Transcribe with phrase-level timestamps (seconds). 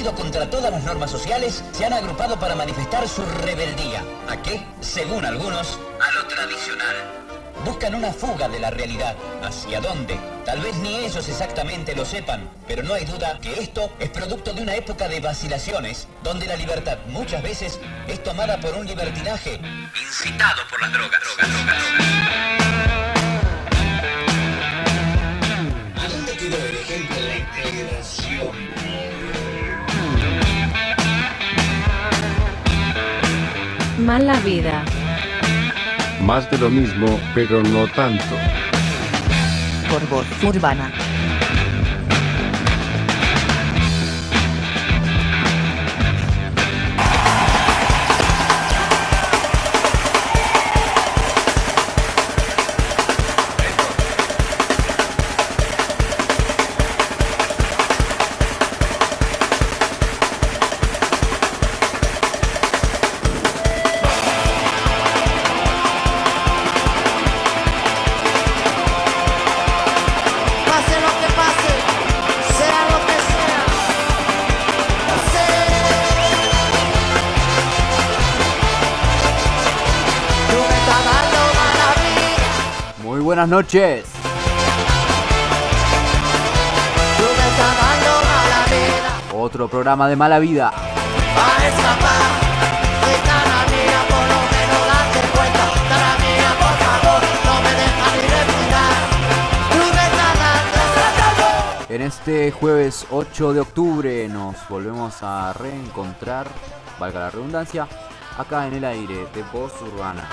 [0.00, 4.02] contra todas las normas sociales, se han agrupado para manifestar su rebeldía.
[4.28, 4.64] ¿A qué?
[4.80, 6.96] Según algunos, a lo tradicional.
[7.64, 9.14] Buscan una fuga de la realidad.
[9.42, 10.18] ¿Hacia dónde?
[10.46, 14.54] Tal vez ni ellos exactamente lo sepan, pero no hay duda que esto es producto
[14.54, 17.78] de una época de vacilaciones, donde la libertad muchas veces
[18.08, 19.60] es tomada por un libertinaje
[20.02, 22.61] incitado por las drogas, drogas.
[34.12, 34.84] Mala vida.
[36.20, 38.36] Más de lo mismo, pero no tanto.
[39.90, 40.92] Por voz urbana.
[97.74, 98.94] Dejas ni respirar.
[99.72, 106.46] Tú me estás dando En este jueves 8 de octubre nos volvemos a reencontrar,
[107.00, 107.88] valga la redundancia,
[108.38, 110.28] acá en el aire de Voz Urbana.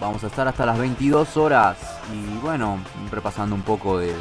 [0.00, 1.76] Vamos a estar hasta las 22 horas
[2.12, 2.78] y bueno,
[3.10, 4.14] repasando un poco de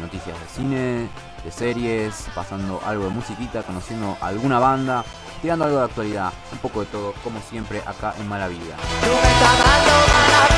[0.00, 1.08] noticias de cine,
[1.44, 5.04] de series, pasando algo de musiquita, conociendo alguna banda,
[5.42, 8.76] tirando algo de actualidad, un poco de todo, como siempre acá en Mala Vida.
[9.02, 10.48] Tú me estás dando mala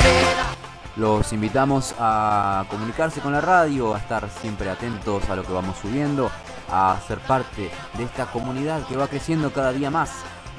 [0.00, 0.53] vida.
[0.96, 5.76] Los invitamos a comunicarse con la radio, a estar siempre atentos a lo que vamos
[5.78, 6.30] subiendo,
[6.70, 10.10] a ser parte de esta comunidad que va creciendo cada día más.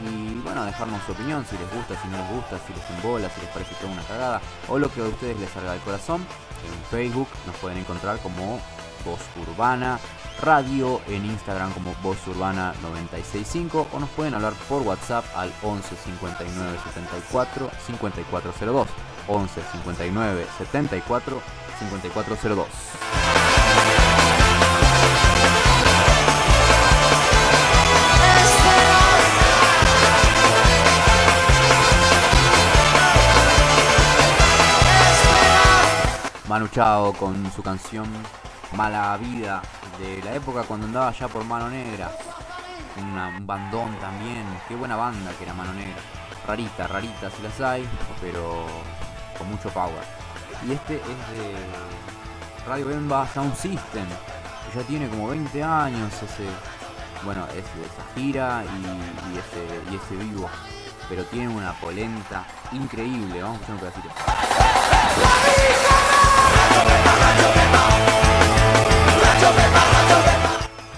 [0.06, 2.90] Y bueno, a dejarnos su opinión, si les gusta, si no les gusta, si les
[2.90, 5.82] embola, si les parece toda una cagada, o lo que a ustedes les salga del
[5.82, 6.26] corazón.
[6.66, 8.60] En Facebook nos pueden encontrar como
[9.06, 10.00] Voz Urbana
[10.42, 15.96] Radio, en Instagram como Voz Urbana 965 o nos pueden hablar por WhatsApp al 11
[15.96, 18.88] 59 74 5402.
[19.28, 21.42] 11 59 74
[21.80, 22.68] 5402.
[36.48, 38.08] Manu Chao con su canción
[38.78, 39.62] Mala Vida
[40.00, 42.12] de la época cuando andaba ya por Mano Negra.
[42.98, 44.46] Un bandón también.
[44.68, 46.02] Qué buena banda que era Mano Negra.
[46.48, 47.88] Rarita, rarita si las hay,
[48.22, 48.66] pero
[49.38, 50.04] con mucho power.
[50.68, 51.56] Y este es de
[52.68, 54.06] Radio Bemba Sound System.
[54.06, 56.48] que Ya tiene como 20 años ese.
[57.24, 60.50] Bueno, es de esa gira y, ese, y ese vivo.
[61.10, 63.42] Pero tiene una polenta increíble.
[63.42, 64.10] Vamos a escuchar un pedacito.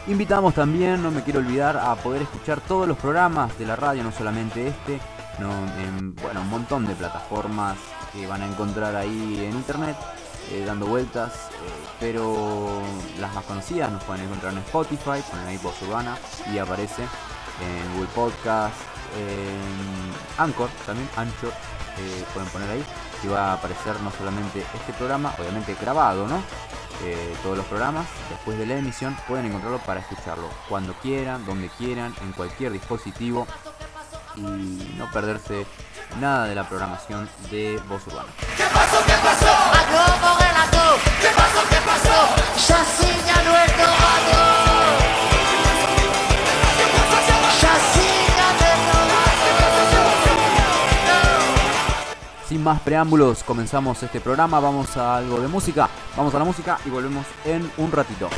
[0.08, 4.04] Invitamos también, no me quiero olvidar, a poder escuchar todos los programas de la radio,
[4.04, 5.02] no solamente este,
[5.40, 5.52] no,
[5.84, 7.78] en, bueno, un montón de plataformas
[8.26, 9.96] van a encontrar ahí en internet,
[10.52, 12.82] eh, dando vueltas, eh, pero
[13.20, 16.18] las más conocidas nos pueden encontrar en Spotify, ponen ahí Voz Urbana
[16.54, 18.76] y aparece en Google Podcast,
[19.18, 21.52] en Anchor también, Anchor,
[22.00, 22.84] eh, pueden poner ahí,
[23.24, 26.42] y va a aparecer no solamente este programa, obviamente grabado, ¿no?
[27.44, 28.08] todos los programas.
[28.28, 33.46] Después de la emisión pueden encontrarlo para escucharlo cuando quieran, donde quieran, en cualquier dispositivo
[34.36, 34.42] y
[34.98, 35.68] no perderse
[36.20, 38.30] nada de la programación de Voz Urbana.
[52.48, 54.62] Sin más preámbulos, comenzamos este programa.
[54.62, 55.90] Vamos a algo de música.
[56.16, 58.30] Vamos a la música y volvemos en un ratito.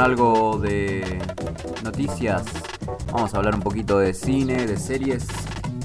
[0.00, 1.20] Algo de
[1.84, 2.42] noticias.
[3.12, 5.26] Vamos a hablar un poquito de cine, de series.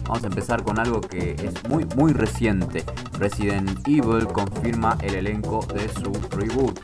[0.08, 2.86] Vamos a empezar con algo que es muy muy reciente.
[3.20, 6.80] Resident Evil confirma el elenco de su reboot.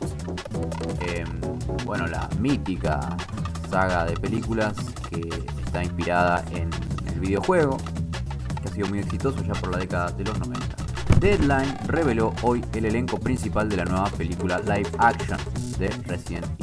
[1.06, 1.40] Em,
[1.86, 3.16] bueno, la mítica
[3.70, 4.74] saga de películas
[5.08, 5.26] que
[5.64, 6.68] está inspirada en
[7.12, 7.78] el videojuego,
[8.60, 10.76] que ha sido muy exitoso ya por la década de los 90.
[11.18, 15.38] Deadline reveló hoy el elenco principal de la nueva película live action
[15.78, 16.61] de Resident.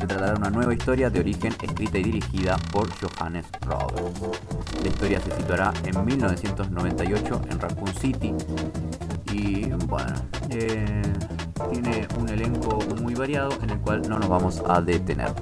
[0.00, 4.20] Se tratará una nueva historia de origen escrita y dirigida por Johannes Roberts.
[4.82, 8.34] La historia se situará en 1998 en Raccoon City
[9.30, 10.14] y bueno,
[10.48, 11.02] eh,
[11.70, 15.34] tiene un elenco muy variado en el cual no nos vamos a detener.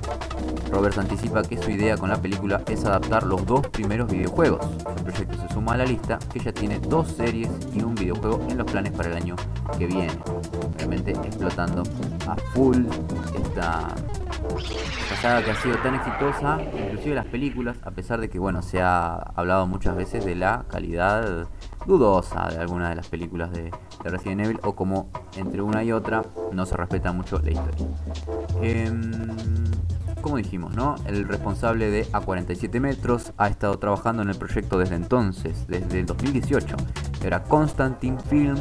[0.70, 4.66] Roberts anticipa que su idea con la película es adaptar los dos primeros videojuegos.
[4.96, 8.44] El proyecto se suma a la lista que ya tiene dos series y un videojuego
[8.50, 9.36] en los planes para el año
[9.78, 10.18] que viene.
[10.76, 11.84] Realmente explotando
[12.26, 12.86] a full
[13.34, 13.94] esta,
[14.56, 18.62] esta saga que ha sido tan exitosa, inclusive las películas, a pesar de que bueno,
[18.62, 21.48] se ha hablado muchas veces de la calidad
[21.86, 23.70] dudosa de algunas de las películas de,
[24.04, 27.86] de Resident Evil o como entre una y otra no se respeta mucho la historia.
[28.60, 29.10] Em,
[30.20, 30.96] como dijimos, ¿no?
[31.06, 36.06] El responsable de A47 Metros ha estado trabajando en el proyecto desde entonces, desde el
[36.06, 36.76] 2018.
[37.24, 38.58] Era Constantine Film,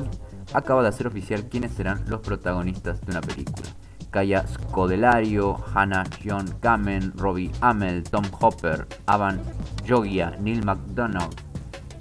[0.53, 3.67] acaba de hacer oficial quiénes serán los protagonistas de una película.
[4.11, 9.41] Kaya Scodelario, Hannah John Kamen, Robbie Amell, Tom Hopper, Avan
[9.87, 11.33] Jogia, Neil McDonough.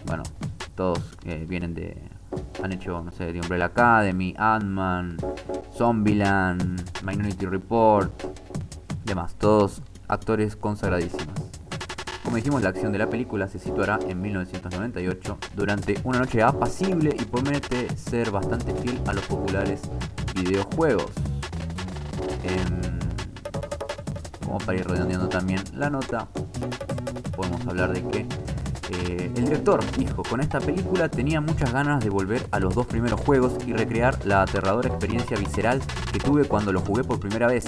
[0.06, 0.22] Bueno,
[0.74, 1.96] todos eh, vienen de.
[2.62, 5.16] Han hecho, no sé, de Umbrella Academy, Ant-Man,
[5.74, 8.10] Zombieland, Minority Report,
[9.04, 11.34] demás, todos actores consagradísimos.
[12.24, 17.14] Como dijimos, la acción de la película se situará en 1998 durante una noche apacible
[17.16, 19.82] y promete ser bastante fiel a los populares
[20.34, 21.12] videojuegos.
[22.42, 22.80] Em,
[24.44, 26.28] como para ir redondeando también la nota,
[27.34, 28.26] podemos hablar de que
[28.90, 32.86] eh, el director dijo, con esta película tenía muchas ganas de volver a los dos
[32.86, 35.80] primeros juegos y recrear la aterradora experiencia visceral
[36.12, 37.64] que tuve cuando lo jugué por primera vez.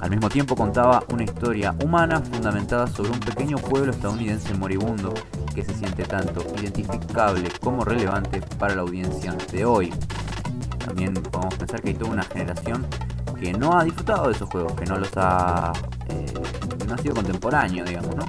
[0.00, 5.14] Al mismo tiempo contaba una historia humana fundamentada sobre un pequeño pueblo estadounidense moribundo
[5.54, 9.92] que se siente tanto identificable como relevante para la audiencia de hoy.
[10.84, 12.86] También podemos pensar que hay toda una generación
[13.40, 15.72] que no ha disfrutado de esos juegos, que no los ha...
[16.08, 16.26] Eh,
[16.86, 18.24] no ha sido contemporáneo, digamos, ¿no?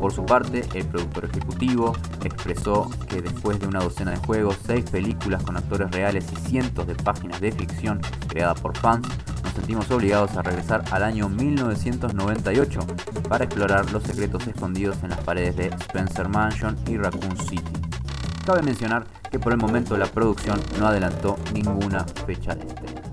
[0.00, 4.84] Por su parte, el productor ejecutivo expresó que después de una docena de juegos, seis
[4.90, 9.08] películas con actores reales y cientos de páginas de ficción creadas por fans,
[9.42, 12.80] nos sentimos obligados a regresar al año 1998
[13.28, 17.72] para explorar los secretos escondidos en las paredes de Spencer Mansion y Raccoon City.
[18.44, 23.05] Cabe mencionar que por el momento la producción no adelantó ninguna fecha de estreno.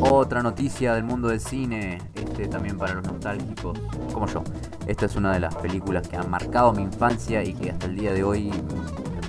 [0.00, 3.78] Otra noticia del mundo del cine, este también para los nostálgicos,
[4.12, 4.42] como yo.
[4.86, 7.96] Esta es una de las películas que han marcado mi infancia y que hasta el
[7.96, 8.50] día de hoy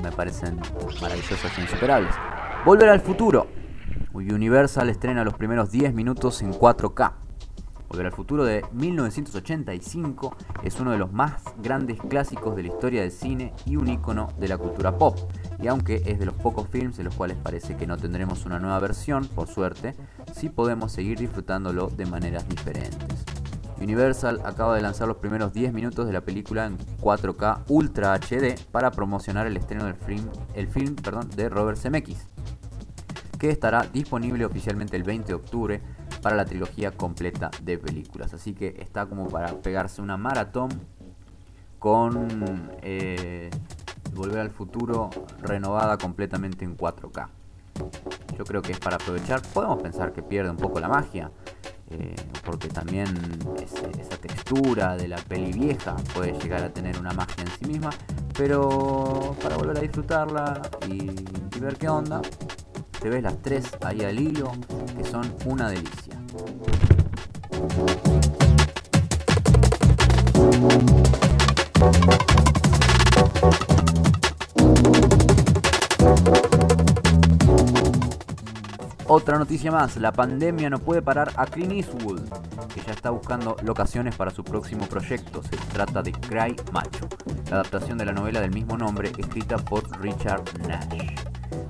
[0.03, 0.59] me parecen
[1.01, 2.13] maravillosas e insuperables.
[2.65, 3.47] Volver al futuro.
[4.13, 7.24] Universal estrena los primeros 10 minutos en 4K.
[7.89, 13.01] Volver al futuro de 1985 es uno de los más grandes clásicos de la historia
[13.01, 15.17] del cine y un icono de la cultura pop.
[15.61, 18.59] Y aunque es de los pocos films en los cuales parece que no tendremos una
[18.59, 19.95] nueva versión, por suerte,
[20.33, 23.25] sí podemos seguir disfrutándolo de maneras diferentes.
[23.79, 28.55] Universal acaba de lanzar los primeros 10 minutos de la película en 4K Ultra HD
[28.71, 32.25] para promocionar el estreno del film, el film perdón, de Robert Zemeckis,
[33.37, 35.81] que estará disponible oficialmente el 20 de octubre
[36.25, 38.33] para la trilogía completa de películas.
[38.33, 40.69] Así que está como para pegarse una maratón
[41.77, 43.51] con eh,
[44.11, 45.11] Volver al Futuro
[45.43, 47.27] renovada completamente en 4K.
[48.39, 49.39] Yo creo que es para aprovechar.
[49.53, 51.29] Podemos pensar que pierde un poco la magia.
[51.91, 53.07] eh, porque también
[53.99, 57.91] esa textura de la peli vieja puede llegar a tener una magia en sí misma.
[58.35, 60.59] Pero para volver a disfrutarla
[60.89, 62.19] y ver qué onda,
[63.05, 64.51] te ves las tres ahí al hilo,
[64.97, 66.15] que son una delicia.
[79.05, 82.21] Otra noticia más, la pandemia no puede parar a Clint Eastwood,
[82.85, 85.41] ya está buscando locaciones para su próximo proyecto.
[85.43, 87.07] Se trata de Cry Macho,
[87.49, 91.15] la adaptación de la novela del mismo nombre escrita por Richard Nash.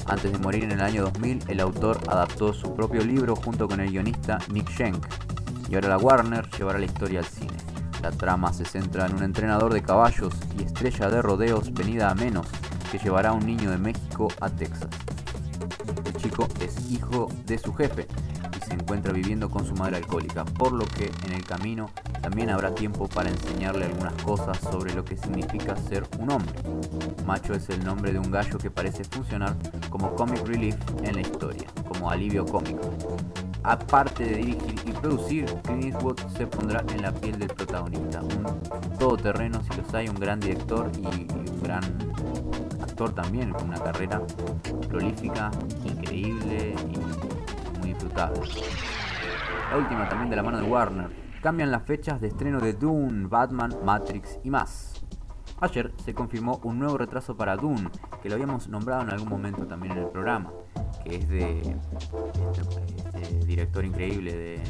[0.07, 3.79] Antes de morir en el año 2000, el autor adaptó su propio libro junto con
[3.79, 5.05] el guionista Nick Schenk,
[5.69, 7.57] y ahora la Warner llevará la historia al cine.
[8.01, 12.15] La trama se centra en un entrenador de caballos y estrella de rodeos venida a
[12.15, 12.47] menos
[12.91, 14.89] que llevará a un niño de México a Texas.
[16.59, 18.07] Es hijo de su jefe
[18.57, 22.49] y se encuentra viviendo con su madre alcohólica, por lo que en el camino también
[22.49, 26.55] habrá tiempo para enseñarle algunas cosas sobre lo que significa ser un hombre.
[27.27, 29.55] Macho es el nombre de un gallo que parece funcionar
[29.91, 32.89] como comic relief en la historia, como alivio cómico.
[33.61, 38.97] Aparte de dirigir y producir, Clint Eastwood se pondrá en la piel del protagonista, un
[38.97, 41.83] todoterreno si los hay, un gran director y un gran
[42.95, 44.21] también, con una carrera
[44.87, 45.51] prolífica,
[45.83, 48.39] increíble y muy disfrutable.
[49.69, 51.25] La última también de la mano de Warner.
[51.41, 54.93] Cambian las fechas de estreno de Dune, Batman, Matrix y más.
[55.59, 57.89] Ayer se confirmó un nuevo retraso para Dune,
[58.23, 60.51] que lo habíamos nombrado en algún momento también en el programa,
[61.03, 64.63] que es de este, este director increíble de...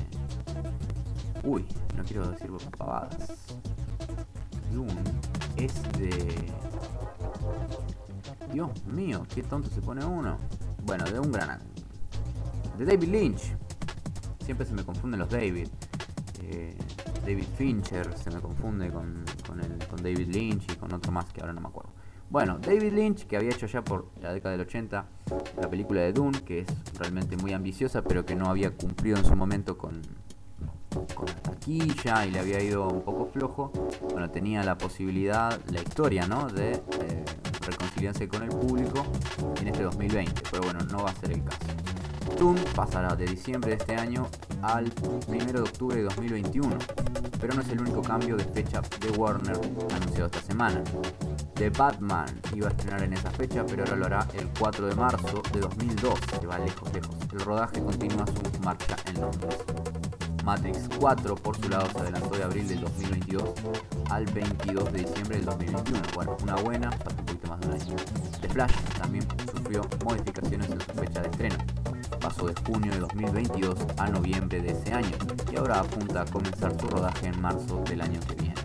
[1.43, 3.55] Uy, no quiero decir pavadas.
[4.71, 4.95] Dune
[5.55, 6.51] es de...
[8.51, 10.37] Dios mío, qué tonto se pone uno.
[10.83, 11.59] Bueno, de un gran...
[12.77, 13.55] De David Lynch.
[14.43, 15.67] Siempre se me confunden los David.
[16.41, 16.77] Eh,
[17.21, 21.53] David Fincher se me confunde con, con, David Lynch y con otro más que ahora
[21.53, 21.91] no me acuerdo.
[22.29, 25.05] Bueno, David Lynch, que había hecho ya por la década del 80
[25.59, 26.67] la película de Dune, que es
[26.99, 30.01] realmente muy ambiciosa, pero que no había cumplido en su momento con,
[31.15, 33.71] con la taquilla y le había ido un poco flojo.
[34.11, 36.47] Bueno, tenía la posibilidad, la historia, ¿no?
[36.47, 37.25] De eh,
[37.95, 39.05] reconciliarse con el público
[39.61, 41.57] en este 2020, pero bueno, no va a ser el caso.
[42.37, 44.27] Dune pasará de diciembre de este año
[44.61, 44.91] al
[45.27, 46.77] 1 de octubre de 2021,
[47.39, 50.83] pero no es el único cambio de fecha de Warner anunciado esta semana.
[51.53, 54.95] The Batman iba a estrenar en esa fecha, pero ahora lo hará el 4 de
[54.95, 57.15] marzo de 2002, que va lejos, lejos.
[57.31, 59.55] El rodaje continúa su marcha en Londres.
[60.43, 63.43] Matrix 4 por su lado se adelantó de abril del 2022
[64.11, 66.01] al 22 de diciembre del 2021.
[66.13, 66.89] Bueno, una buena,
[68.41, 71.55] The Flash también sufrió modificaciones en su fecha de estreno.
[72.21, 75.17] Pasó de junio de 2022 a noviembre de ese año
[75.51, 78.55] y ahora apunta a comenzar su rodaje en marzo del año que viene.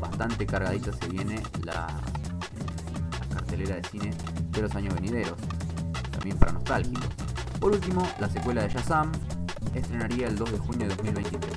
[0.00, 1.88] Bastante cargadita se viene la,
[3.20, 4.10] la cartelera de cine
[4.50, 5.36] de los años venideros,
[6.12, 7.08] también para nostálgicos.
[7.58, 9.10] Por último, la secuela de Shazam
[9.74, 11.52] estrenaría el 2 de junio de 2023.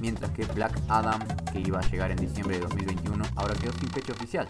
[0.00, 1.20] Mientras que Black Adam,
[1.52, 4.48] que iba a llegar en diciembre de 2021, ahora quedó sin fecha oficial.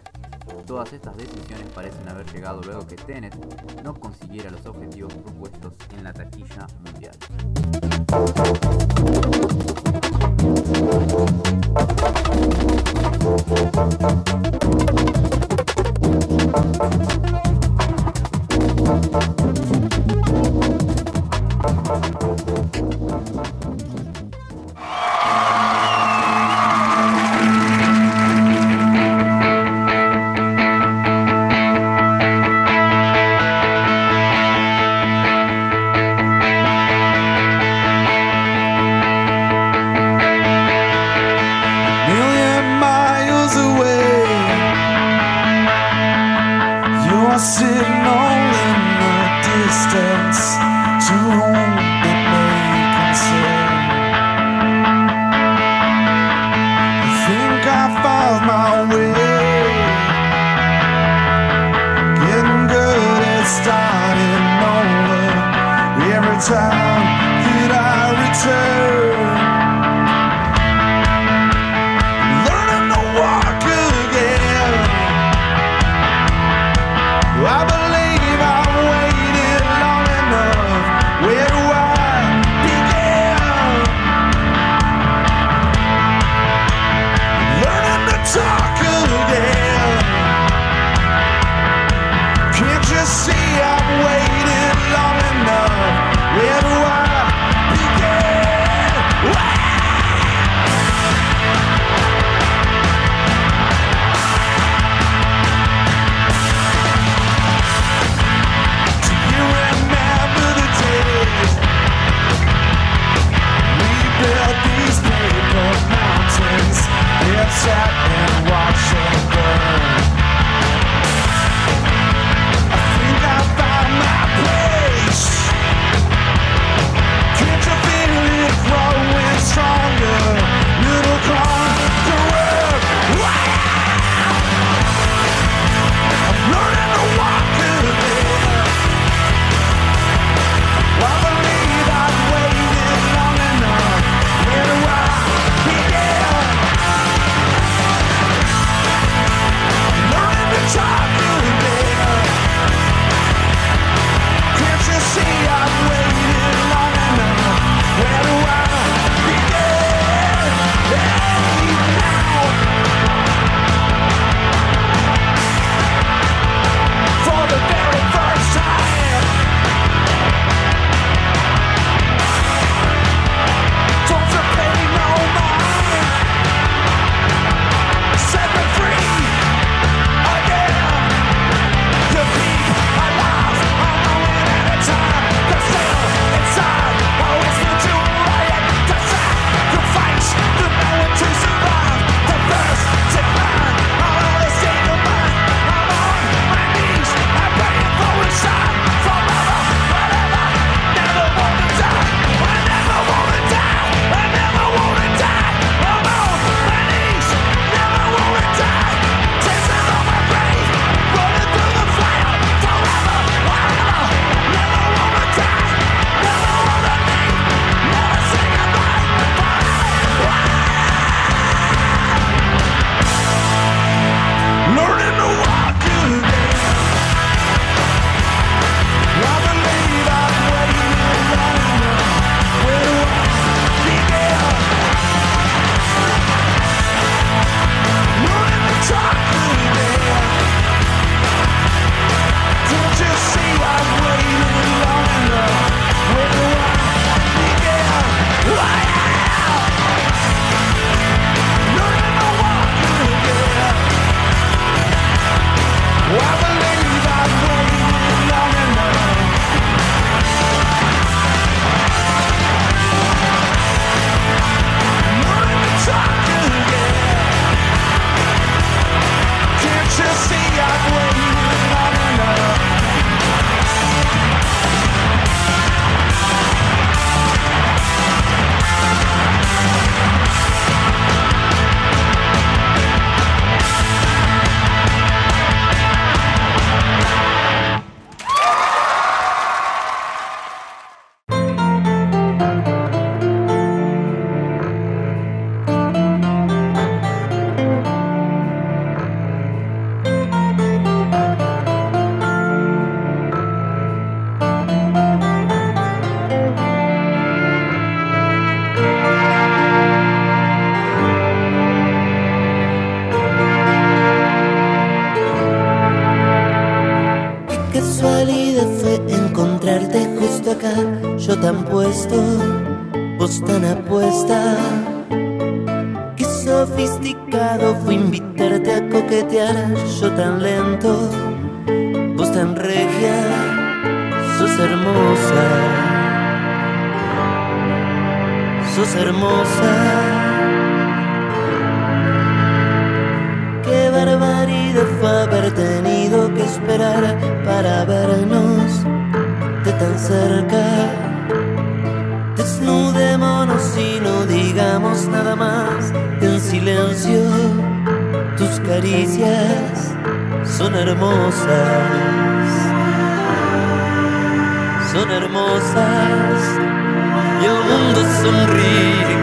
[0.66, 3.34] Todas estas decisiones parecen haber llegado luego que Tenet
[3.82, 7.16] no consiguiera los objetivos propuestos en la taquilla mundial.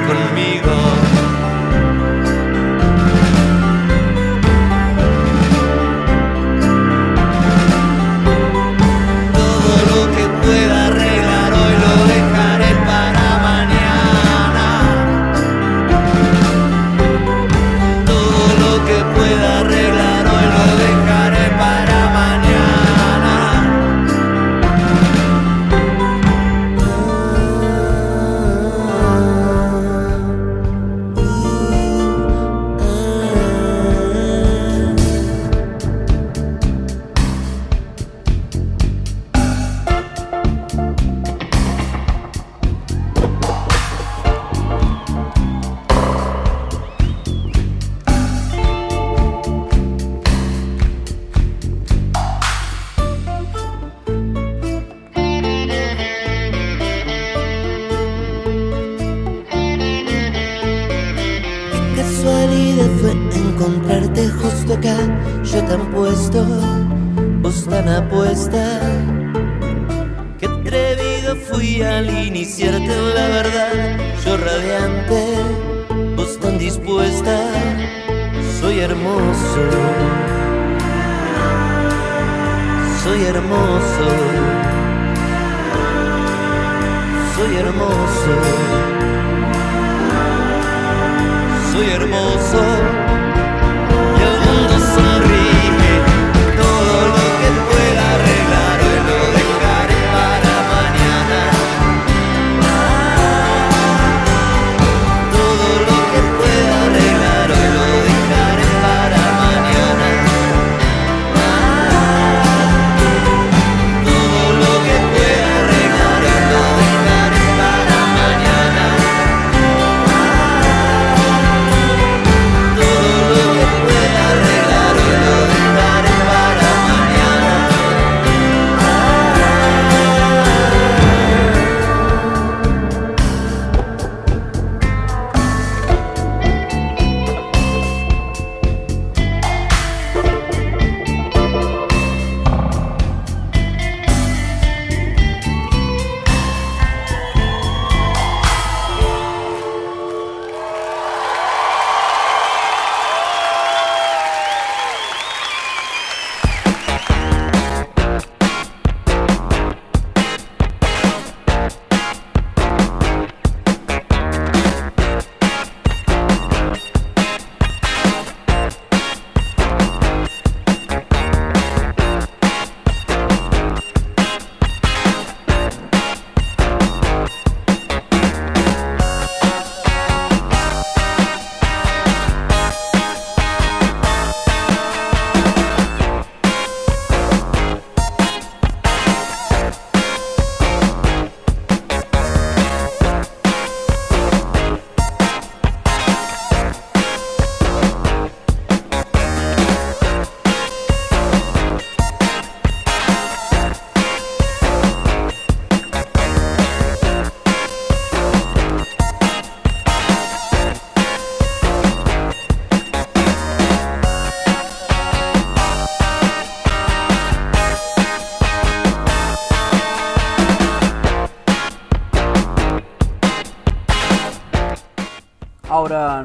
[0.06, 1.05] conmigo.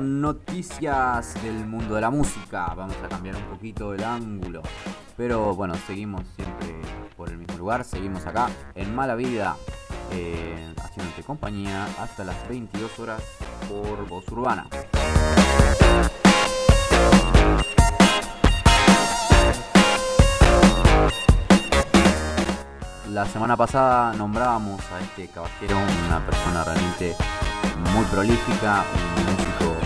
[0.00, 2.72] noticias del mundo de la música.
[2.74, 4.62] Vamos a cambiar un poquito el ángulo.
[5.16, 6.80] Pero bueno, seguimos siempre
[7.16, 7.84] por el mismo lugar.
[7.84, 9.56] Seguimos acá en Mala Vida.
[10.12, 13.22] Eh, haciéndote compañía hasta las 22 horas
[13.68, 14.66] por Voz Urbana.
[23.12, 27.16] La semana pasada nombrábamos a este caballero una persona realmente
[27.92, 28.84] muy prolífica,
[29.16, 29.79] un músico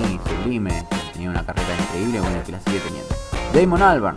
[0.00, 3.14] mí sublime, tenía una carrera increíble, bueno, que la sigue teniendo.
[3.52, 4.16] Damon Albarn,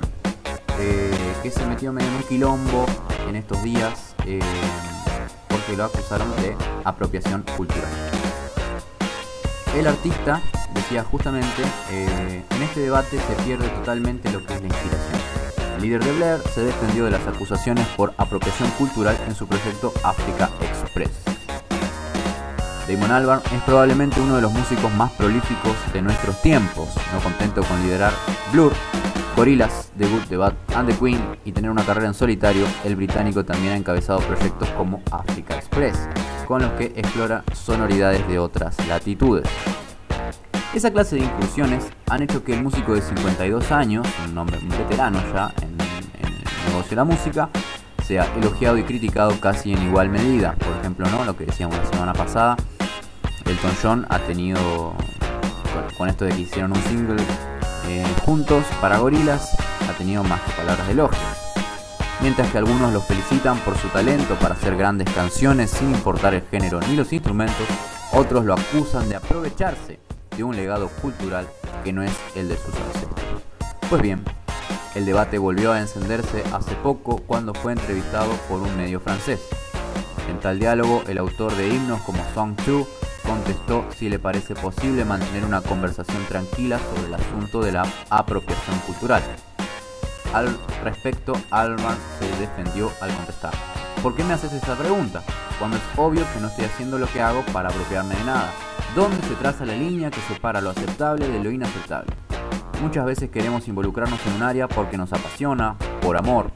[0.80, 2.86] eh, que se metió medio en un quilombo
[3.28, 4.40] en estos días eh,
[5.48, 7.90] porque lo acusaron de apropiación cultural.
[9.76, 10.42] El artista
[10.74, 15.22] decía justamente, eh, en este debate se pierde totalmente lo que es la inspiración.
[15.76, 19.92] El líder de Blair se defendió de las acusaciones por apropiación cultural en su proyecto
[20.04, 21.33] Africa Express.
[22.88, 27.64] Damon Albarn es probablemente uno de los músicos más prolíficos de nuestros tiempos, no contento
[27.64, 28.12] con liderar
[28.52, 28.74] Blur,
[29.38, 32.96] Gorillaz, The Good, The Bad and The Queen y tener una carrera en solitario, el
[32.98, 36.10] británico también ha encabezado proyectos como Africa Express,
[36.46, 39.48] con los que explora sonoridades de otras latitudes.
[40.74, 45.22] Esa clase de incursiones han hecho que el músico de 52 años, un hombre veterano
[45.34, 47.50] ya en el negocio de la música,
[48.04, 50.56] sea elogiado y criticado casi en igual medida.
[50.56, 51.26] Por ejemplo, ¿no?
[51.26, 52.58] lo que decíamos la semana pasada,
[53.46, 54.94] Elton John ha tenido,
[55.98, 57.24] con, esto de que hicieron un single
[57.88, 59.56] eh, juntos para Gorilas,
[59.90, 61.20] ha tenido más que palabras de elogio.
[62.22, 66.44] Mientras que algunos los felicitan por su talento para hacer grandes canciones sin importar el
[66.44, 67.68] género ni los instrumentos,
[68.14, 70.00] otros lo acusan de aprovecharse
[70.36, 71.48] de un legado cultural
[71.84, 73.42] que no es el de sus ancestros.
[73.90, 74.24] Pues bien,
[74.96, 79.42] el debate volvió a encenderse hace poco cuando fue entrevistado por un medio francés.
[80.30, 82.88] En tal diálogo, el autor de himnos como Song 2
[83.26, 88.78] contestó si le parece posible mantener una conversación tranquila sobre el asunto de la apropiación
[88.80, 89.24] cultural.
[90.34, 93.54] Al respecto, Alman se defendió al contestar.
[94.02, 95.24] ¿Por qué me haces esa pregunta?
[95.60, 98.52] Cuando es obvio que no estoy haciendo lo que hago para apropiarme de nada.
[98.96, 102.14] ¿Dónde se traza la línea que separa lo aceptable de lo inaceptable?
[102.84, 106.52] Muchas veces queremos involucrarnos en un área porque nos apasiona, por amor.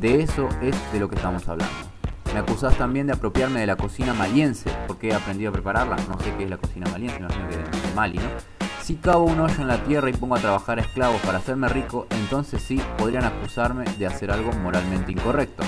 [0.00, 1.72] De eso es de lo que estamos hablando.
[2.34, 5.94] Me acusás también de apropiarme de la cocina maliense, porque he aprendido a prepararla.
[6.08, 8.28] No sé qué es la cocina maliense, me imagino que es de Mali, ¿no?
[8.82, 12.08] Si cavo un hoyo en la tierra y pongo a trabajar esclavos para hacerme rico,
[12.10, 15.62] entonces sí podrían acusarme de hacer algo moralmente incorrecto.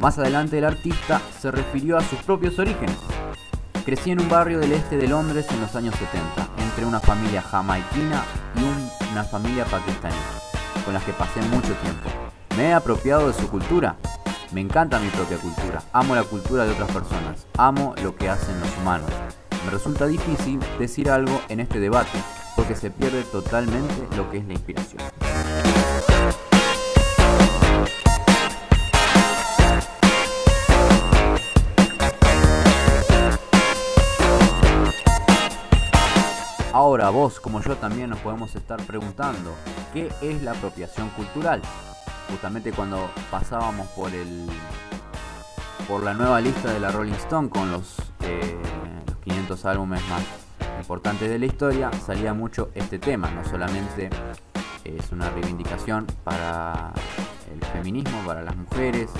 [0.00, 2.98] Más adelante el artista se refirió a sus propios orígenes.
[3.86, 7.40] Crecí en un barrio del este de Londres en los años 70, entre una familia
[7.40, 8.22] jamaiquina
[8.56, 10.14] y un- una familia pakistaní,
[10.84, 12.10] con las que pasé mucho tiempo.
[12.56, 13.96] Me he apropiado de su cultura.
[14.52, 15.82] Me encanta mi propia cultura.
[15.92, 17.46] Amo la cultura de otras personas.
[17.58, 19.10] Amo lo que hacen los humanos.
[19.64, 22.18] Me resulta difícil decir algo en este debate
[22.56, 25.02] porque se pierde totalmente lo que es la inspiración.
[36.86, 39.52] Ahora vos como yo también nos podemos estar preguntando,
[39.92, 41.60] ¿qué es la apropiación cultural?
[42.30, 44.46] Justamente cuando pasábamos por el
[45.88, 48.56] por la nueva lista de la Rolling Stone con los, eh,
[49.04, 50.22] los 500 álbumes más
[50.78, 53.32] importantes de la historia, salía mucho este tema.
[53.32, 54.08] No solamente
[54.84, 56.92] es una reivindicación para
[57.52, 59.10] el feminismo, para las mujeres,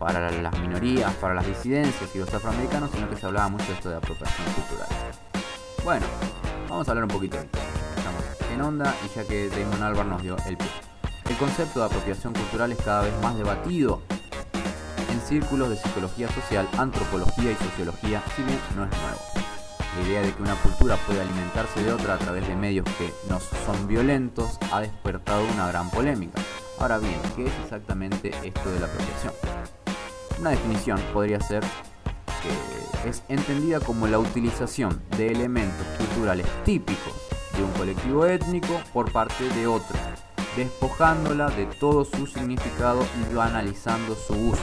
[0.00, 3.74] para las minorías, para las disidencias y los afroamericanos, sino que se hablaba mucho de
[3.74, 4.88] esto de apropiación cultural.
[5.84, 6.06] Bueno,
[6.68, 7.58] vamos a hablar un poquito de esto.
[7.96, 10.68] Estamos en onda y ya que Damon Albarn nos dio el pie.
[11.28, 14.02] El concepto de apropiación cultural es cada vez más debatido
[15.10, 19.44] en círculos de psicología social, antropología y sociología, si bien no es nuevo.
[19.96, 23.12] La idea de que una cultura puede alimentarse de otra a través de medios que
[23.28, 26.40] no son violentos ha despertado una gran polémica.
[26.78, 29.32] Ahora bien, ¿qué es exactamente esto de la apropiación?
[30.40, 37.12] Una definición podría ser que es entendida como la utilización de elementos culturales típicos
[37.56, 39.96] de un colectivo étnico por parte de otro,
[40.56, 44.62] despojándola de todo su significado y banalizando su uso.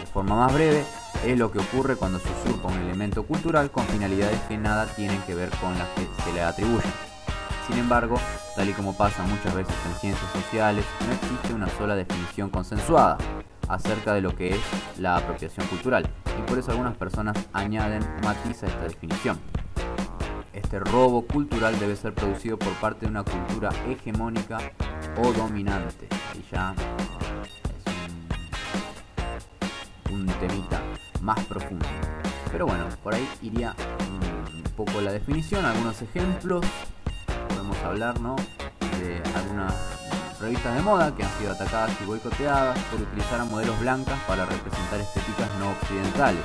[0.00, 0.84] De forma más breve,
[1.24, 5.20] es lo que ocurre cuando se usurpa un elemento cultural con finalidades que nada tienen
[5.22, 6.92] que ver con las que se le atribuyen.
[7.66, 8.16] Sin embargo,
[8.54, 13.16] tal y como pasa muchas veces en ciencias sociales, no existe una sola definición consensuada
[13.68, 14.60] acerca de lo que es
[14.98, 16.08] la apropiación cultural,
[16.38, 19.38] y por eso algunas personas añaden matiz a esta definición.
[20.52, 24.58] Este robo cultural debe ser producido por parte de una cultura hegemónica
[25.16, 26.08] o dominante.
[26.34, 26.74] Y ya
[27.74, 27.84] es
[30.12, 30.80] un, un temita
[31.20, 31.86] más profundo.
[32.52, 33.74] Pero bueno, por ahí iría
[34.08, 36.64] un poco la definición, algunos ejemplos.
[37.48, 38.36] Podemos hablar, ¿no?
[39.00, 40.03] De algunas
[40.44, 44.44] revistas de moda que han sido atacadas y boicoteadas por utilizar a modelos blancas para
[44.44, 46.44] representar estéticas no occidentales,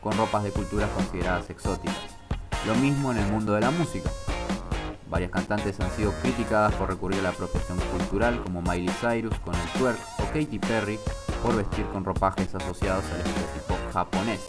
[0.00, 1.96] con ropas de culturas consideradas exóticas.
[2.68, 4.08] Lo mismo en el mundo de la música.
[5.08, 9.54] Varias cantantes han sido criticadas por recurrir a la apropiación cultural, como Miley Cyrus con
[9.56, 10.98] el twerk o Katy Perry
[11.42, 14.40] por vestir con ropajes asociados al estereotipo japonés.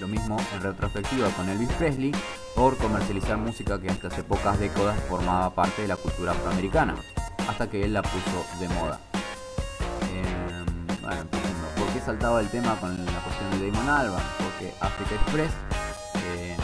[0.00, 2.12] Lo mismo en retrospectiva con Elvis Presley
[2.56, 6.96] por comercializar música que hasta hace pocas décadas formaba parte de la cultura afroamericana,
[7.48, 8.98] hasta que él la puso de moda.
[10.12, 10.64] Eh,
[11.00, 11.24] bueno.
[11.76, 14.24] ¿por qué saltaba el tema con la cuestión de Damon Albarn?
[14.38, 15.52] Porque Africa Express
[16.26, 16.56] eh,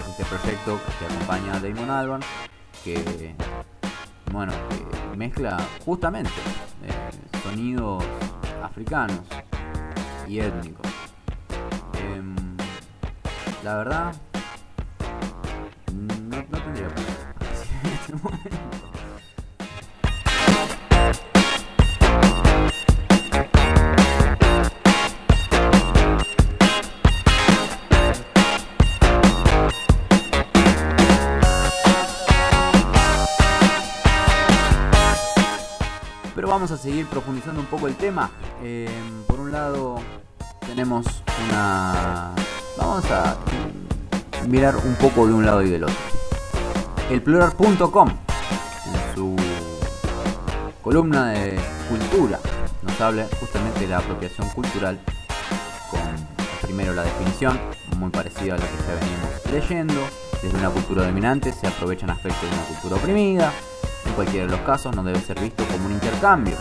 [0.00, 2.22] es este proyecto que acompaña a Damon Albarn,
[2.84, 3.34] que
[4.32, 4.52] bueno,
[5.16, 6.30] mezcla justamente
[6.84, 8.04] eh, sonidos
[8.62, 9.20] africanos
[10.28, 10.86] y étnicos.
[11.98, 12.36] Em,
[13.64, 14.14] la verdad,
[15.92, 16.88] no, no tendría
[18.22, 19.05] momento.
[36.56, 38.30] Vamos a seguir profundizando un poco el tema.
[38.62, 38.88] Eh,
[39.26, 39.96] por un lado
[40.66, 41.04] tenemos
[41.50, 42.32] una...
[42.78, 43.36] Vamos a
[44.48, 45.96] mirar un poco de un lado y del otro.
[47.10, 49.36] El plural.com en su
[50.80, 52.40] columna de cultura
[52.80, 54.98] nos habla justamente de la apropiación cultural
[55.90, 56.00] con
[56.62, 57.60] primero la definición,
[57.98, 60.00] muy parecida a la que ya venimos leyendo.
[60.42, 63.52] Desde una cultura dominante se aprovechan aspectos de una cultura oprimida.
[64.06, 66.56] En cualquiera de los casos no debe ser visto como un intercambio,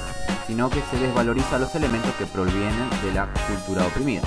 [0.48, 4.22] sino que se desvaloriza los elementos que provienen de la cultura oprimida.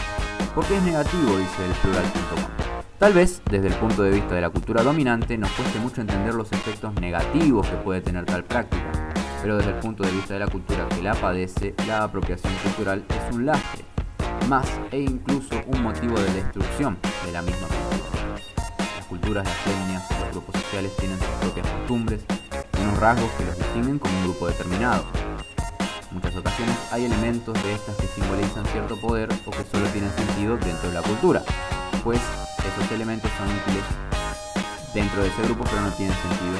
[0.54, 2.68] Porque es negativo, dice el plural.com.
[2.98, 6.34] Tal vez, desde el punto de vista de la cultura dominante, nos cueste mucho entender
[6.34, 8.90] los efectos negativos que puede tener tal práctica,
[9.40, 13.04] pero desde el punto de vista de la cultura que la padece, la apropiación cultural
[13.08, 13.84] es un lastre,
[14.48, 18.34] más e incluso un motivo de destrucción de la misma cultura.
[18.96, 22.24] Las culturas, las etnias, los grupos sociales tienen sus propias costumbres
[22.88, 25.04] y unos rasgos que los distinguen como un grupo determinado.
[26.10, 30.10] En muchas ocasiones hay elementos de estas que simbolizan cierto poder o que solo tienen
[30.14, 31.42] sentido dentro de la cultura,
[32.02, 32.20] pues
[32.58, 33.84] esos elementos son útiles
[34.94, 36.58] dentro de ese grupo pero no tienen sentido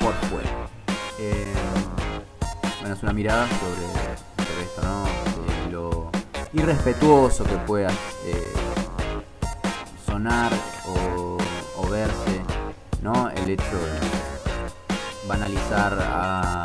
[0.00, 0.50] por fuera.
[1.18, 1.52] Eh,
[2.80, 5.04] bueno, es una mirada sobre, esto, ¿no?
[5.64, 6.10] De lo
[6.52, 7.90] irrespetuoso que pueda
[8.24, 8.52] eh,
[10.04, 10.52] sonar
[10.86, 11.38] o,
[11.76, 12.42] o verse,
[13.02, 13.30] ¿no?
[13.30, 14.19] El hecho de
[15.30, 16.64] banalizar a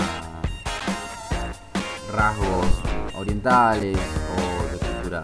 [2.11, 2.65] rasgos
[3.13, 3.95] orientales
[4.35, 5.23] o de cultura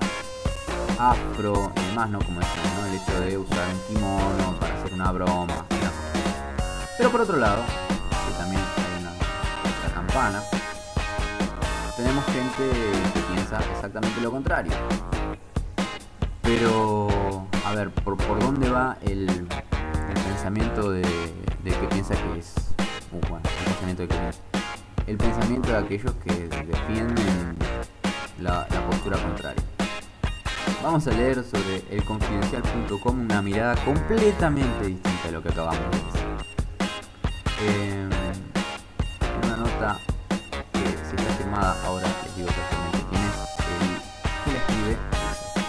[1.00, 2.20] afro y demás, ¿no?
[2.20, 2.40] Como.
[2.40, 5.56] El hecho de usar un kimono para hacer una broma.
[5.56, 5.66] ¿no?
[6.98, 7.64] Pero por otro lado,
[8.28, 10.44] que también hay una campana,
[11.96, 12.70] tenemos gente
[13.14, 14.74] que piensa exactamente lo contrario.
[16.44, 21.02] Pero, a ver, ¿por, por dónde va el, el pensamiento de
[21.64, 22.71] que piensa que es...
[23.12, 24.40] uh, bueno, el pensamiento de que piensa
[25.08, 27.58] el pensamiento de aquellos que defienden
[28.40, 29.62] la, postura contraria.
[30.84, 36.22] Vamos a leer sobre elconfidencial.com una mirada completamente distinta a lo que acabamos de decir.
[37.68, 38.10] En
[39.44, 40.00] una nota
[40.74, 43.36] que si está firmada, ahora les digo exactamente quién es,
[43.68, 44.98] el que la escribe,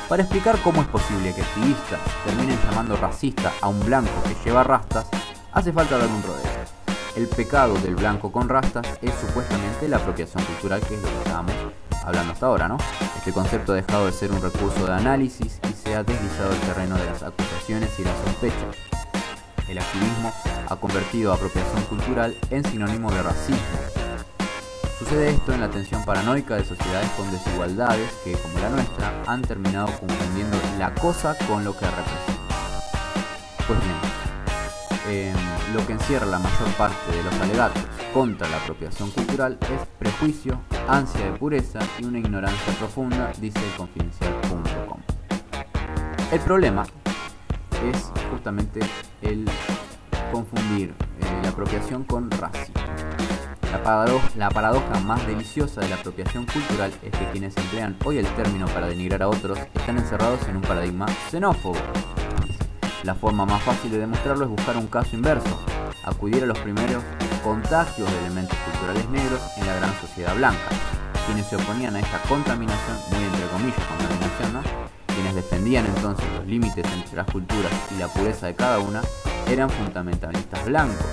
[0.09, 4.63] para explicar cómo es posible que activistas terminen llamando racista a un blanco que lleva
[4.63, 5.09] rastas,
[5.53, 6.62] hace falta dar un rodeo.
[7.15, 11.19] El pecado del blanco con rastas es supuestamente la apropiación cultural, que es lo que
[11.19, 11.53] estábamos
[12.07, 12.79] hablando hasta ahora, ¿no?
[13.19, 16.61] Este concepto ha dejado de ser un recurso de análisis y se ha deslizado el
[16.61, 18.77] terreno de las acusaciones y las sospechas.
[19.69, 20.33] El activismo
[20.69, 23.59] ha convertido apropiación cultural en sinónimo de racismo.
[24.99, 29.43] Sucede esto en la tensión paranoica de sociedades con desigualdades que, como la nuestra, han
[29.43, 32.57] terminado confundiendo la cosa con lo que representa.
[33.67, 33.97] Pues bien,
[35.09, 35.35] eh,
[35.73, 40.61] lo que encierra la mayor parte de los alegatos contra la apropiación cultural es prejuicio,
[40.89, 45.01] ansia de pureza y una ignorancia profunda, dice confidencial.com.
[46.31, 46.85] El problema
[47.91, 48.81] es justamente
[49.23, 49.47] el
[50.31, 52.75] confundir eh, la apropiación con racismo.
[54.37, 58.67] La paradoja más deliciosa de la apropiación cultural es que quienes emplean hoy el término
[58.67, 61.79] para denigrar a otros están encerrados en un paradigma xenófobo.
[63.03, 65.59] La forma más fácil de demostrarlo es buscar un caso inverso,
[66.05, 67.03] acudir a los primeros
[67.43, 70.69] contagios de elementos culturales negros en la gran sociedad blanca.
[71.27, 74.63] Quienes se oponían a esta contaminación, muy entre comillas contaminación, ¿no?
[75.13, 79.03] Quienes defendían entonces los límites entre las culturas y la pureza de cada una,
[79.49, 81.07] eran fundamentalistas blancos.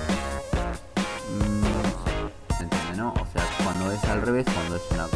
[1.40, 3.14] Mm, ¿Se entiende, no?
[3.14, 5.08] O sea, cuando es al revés, cuando es una.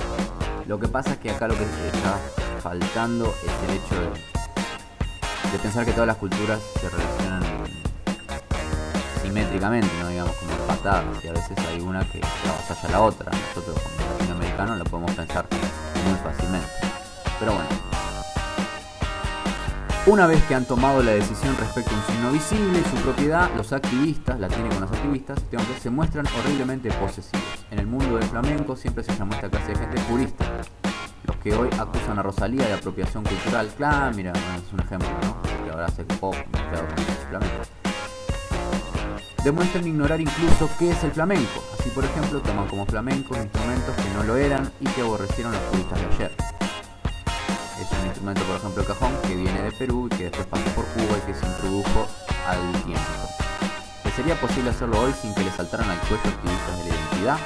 [0.65, 2.17] Lo que pasa es que acá lo que está
[2.61, 4.32] faltando es el hecho de
[5.53, 7.43] de pensar que todas las culturas se relacionan
[9.17, 13.31] asimétricamente, no digamos como patadas, y a veces hay una que avasalla a la otra.
[13.31, 15.45] Nosotros como latinoamericanos lo podemos pensar
[16.07, 16.67] muy fácilmente.
[17.39, 17.69] Pero bueno.
[20.05, 23.49] Una vez que han tomado la decisión respecto a un signo visible y su propiedad,
[23.55, 27.65] los activistas, la tienen con los activistas, este hombre, se muestran horriblemente posesivos.
[27.71, 30.45] En el mundo del flamenco siempre se llamó esta clase de gente purista.
[31.25, 33.71] Los que hoy acusan a Rosalía de apropiación cultural.
[33.77, 35.42] Claro, mira, es un ejemplo, ¿no?
[35.73, 36.05] Ahora hace
[39.43, 41.63] demuestran ignorar incluso qué es el flamenco.
[41.77, 45.71] Así, por ejemplo, toman como flamencos instrumentos que no lo eran y que aborrecieron los
[45.71, 46.31] turistas de ayer.
[47.81, 50.85] Es un instrumento, por ejemplo, cajón, que viene de Perú y que después pasó por
[50.85, 52.07] Cuba y que se introdujo
[52.47, 53.33] al tiempo.
[54.15, 57.37] Sería posible hacerlo hoy sin que le saltaran al cuello activistas de la identidad,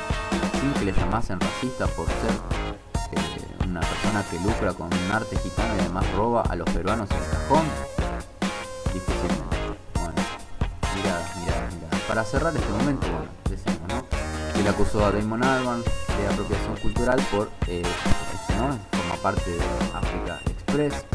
[0.60, 2.32] sin que le llamasen racista por ser
[3.14, 7.10] eh, una persona que lucra con un arte gitano y además roba a los peruanos
[7.10, 8.07] el cajón.
[12.08, 14.06] Para cerrar este momento, bueno, decimos, ¿no?
[14.56, 18.78] Se le acusó a Damon Albarn de apropiación cultural por, eh, esto, ¿no?
[18.98, 19.60] Forma parte de
[19.94, 21.06] África Express.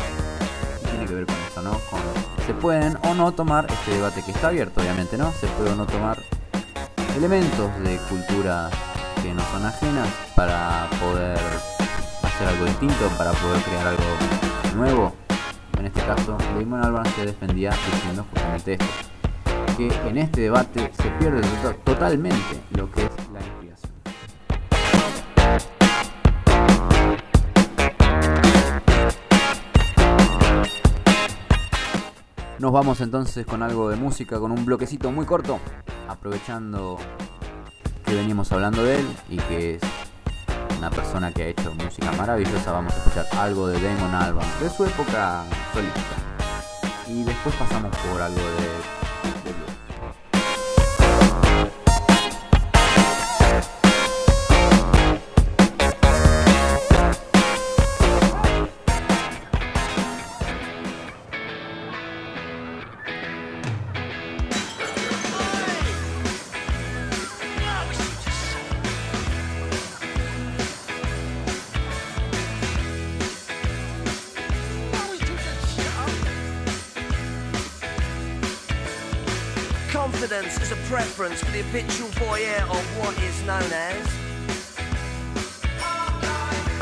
[0.83, 1.81] Y tiene que ver con esto, ¿no?
[2.47, 5.33] Se pueden o no tomar este debate que está abierto, obviamente, ¿no?
[5.33, 6.19] Se puede o no tomar
[7.17, 8.69] elementos de cultura
[9.23, 11.39] que no son ajenas para poder
[12.23, 14.05] hacer algo distinto, para poder crear algo
[14.77, 15.15] nuevo.
[15.79, 19.12] En este caso, Damon Albarn se defendía diciendo justamente esto
[19.77, 23.93] que en este debate se pierde to- totalmente lo que es la inspiración.
[32.59, 35.59] Nos vamos entonces con algo de música, con un bloquecito muy corto,
[36.09, 36.97] aprovechando
[38.05, 39.83] que venimos hablando de él y que es
[40.79, 42.71] una persona que ha hecho música maravillosa.
[42.73, 45.43] Vamos a escuchar algo de Damon Albarn de su época
[45.73, 46.01] solista.
[47.09, 49.02] Y después pasamos por algo de
[81.73, 84.07] habitual voyeur of what is known as.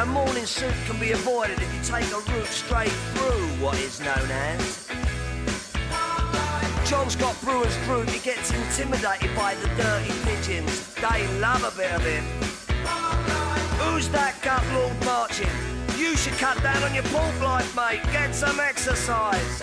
[0.01, 4.01] A morning suit can be avoided if you take a route straight through what is
[4.01, 4.89] known as.
[6.91, 10.93] John's got brewer's fruit, he gets intimidated by the dirty pigeons.
[10.95, 12.25] They love a bit of him.
[13.79, 15.55] Who's that gut lord marching?
[15.97, 18.03] You should cut down on your pork life, mate.
[18.11, 19.63] Get some exercise.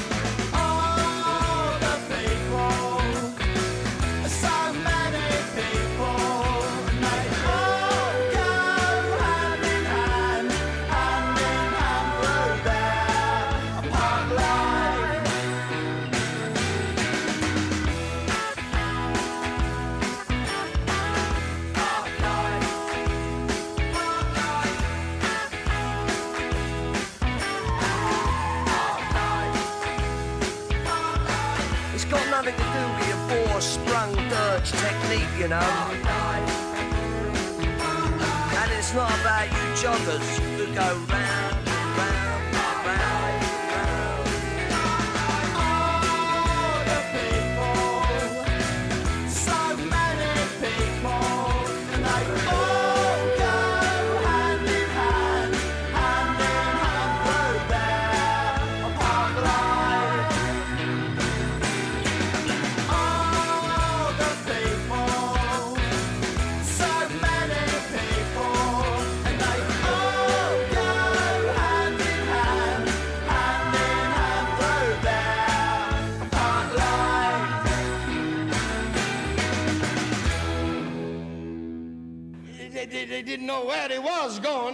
[35.41, 35.57] You know.
[38.59, 41.67] And it's not about you joggers who go round,
[41.97, 43.20] round, round, round.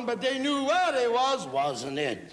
[0.07, 2.31] But they knew where they was, wasn't it?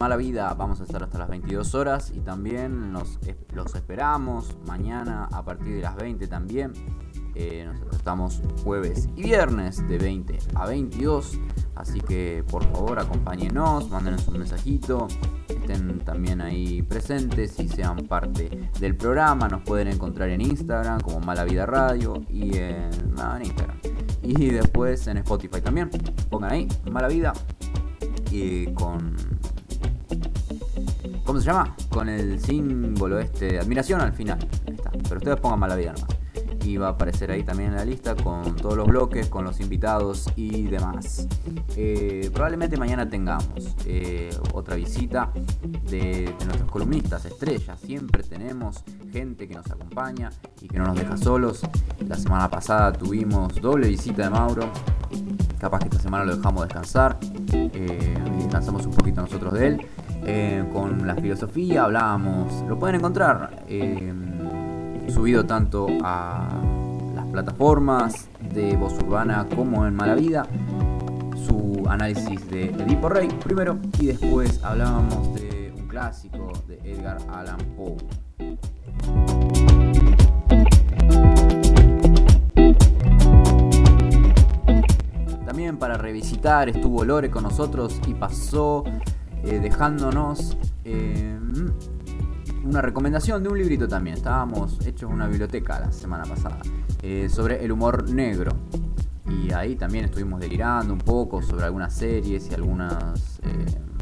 [0.00, 3.18] Mala Vida, vamos a estar hasta las 22 horas y también los,
[3.52, 6.72] los esperamos mañana a partir de las 20 también.
[7.34, 11.38] Eh, nosotros estamos jueves y viernes de 20 a 22,
[11.74, 15.06] así que por favor acompáñenos, mándenos un mensajito,
[15.46, 19.48] estén también ahí presentes y sean parte del programa.
[19.48, 23.78] Nos pueden encontrar en Instagram como Mala Vida Radio y en, en Instagram.
[24.22, 25.90] Y después en Spotify también.
[26.30, 27.34] Pongan ahí, Mala Vida.
[28.30, 29.29] Y con.
[31.40, 31.76] ¿Cómo se llama?
[31.88, 34.38] Con el símbolo este admiración al final.
[34.66, 34.90] Ahí está.
[34.90, 36.18] Pero ustedes pongan Mala Vida nomás.
[36.66, 39.58] y va a aparecer ahí también en la lista con todos los bloques, con los
[39.58, 41.26] invitados y demás.
[41.76, 45.32] Eh, probablemente mañana tengamos eh, otra visita
[45.88, 47.80] de, nuestros columnistas estrellas.
[47.80, 50.28] Siempre tenemos gente que nos acompaña
[50.60, 51.62] y que no nos deja solos.
[52.06, 54.70] La semana pasada tuvimos doble visita de Mauro.
[55.58, 57.18] Capaz que esta semana lo dejamos descansar.
[57.50, 59.86] eh, descansamos un poquito nosotros de él.
[60.32, 62.62] Eh, con la filosofía hablábamos.
[62.68, 64.14] Lo pueden encontrar eh,
[65.08, 66.48] subido tanto a
[67.16, 70.46] las plataformas de Voz Urbana como en Mala Vida.
[71.44, 77.58] Su análisis de Edipo Rey primero y después hablábamos de un clásico de Edgar Allan
[77.76, 77.96] Poe.
[85.44, 88.84] También para revisitar estuvo Lore con nosotros y pasó
[89.44, 91.38] eh, dejándonos eh,
[92.64, 94.16] una recomendación de un librito también.
[94.16, 96.58] Estábamos hechos una biblioteca la semana pasada
[97.02, 98.52] eh, sobre el humor negro.
[99.26, 103.40] Y ahí también estuvimos delirando un poco sobre algunas series y algunas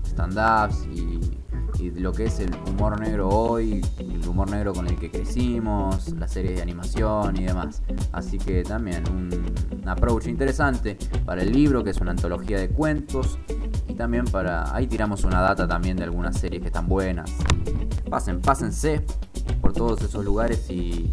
[0.07, 1.20] stand-ups y,
[1.78, 6.09] y lo que es el humor negro hoy, el humor negro con el que crecimos,
[6.14, 7.82] las series de animación y demás.
[8.12, 9.28] Así que también un,
[9.80, 13.39] un approach interesante para el libro, que es una antología de cuentos.
[13.99, 14.73] También para.
[14.75, 17.33] Ahí tiramos una data también de algunas series que están buenas.
[18.09, 19.05] Pasen, pásense
[19.61, 21.13] por todos esos lugares y,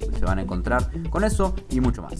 [0.00, 2.14] y se van a encontrar con eso y mucho más.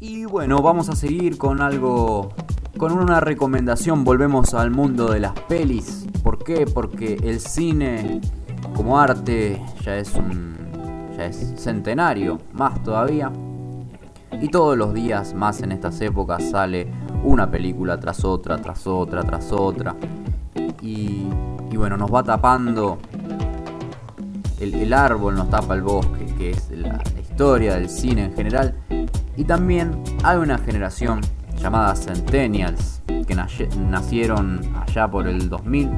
[0.00, 2.34] Y bueno, vamos a seguir con algo,
[2.78, 4.04] con una recomendación.
[4.04, 6.06] Volvemos al mundo de las pelis.
[6.22, 6.64] ¿Por qué?
[6.66, 8.20] Porque el cine
[8.74, 10.56] como arte ya es un,
[11.16, 13.30] ya es centenario, más todavía.
[14.40, 16.86] Y todos los días, más en estas épocas, sale
[17.24, 19.96] una película tras otra, tras otra, tras otra.
[20.80, 21.26] Y,
[21.70, 22.98] y bueno, nos va tapando
[24.60, 28.74] el, árbol, nos tapa el bosque, que es la historia del cine en general.
[29.36, 31.20] Y también hay una generación
[31.58, 35.90] llamada Centennials que nacieron allá por el 2000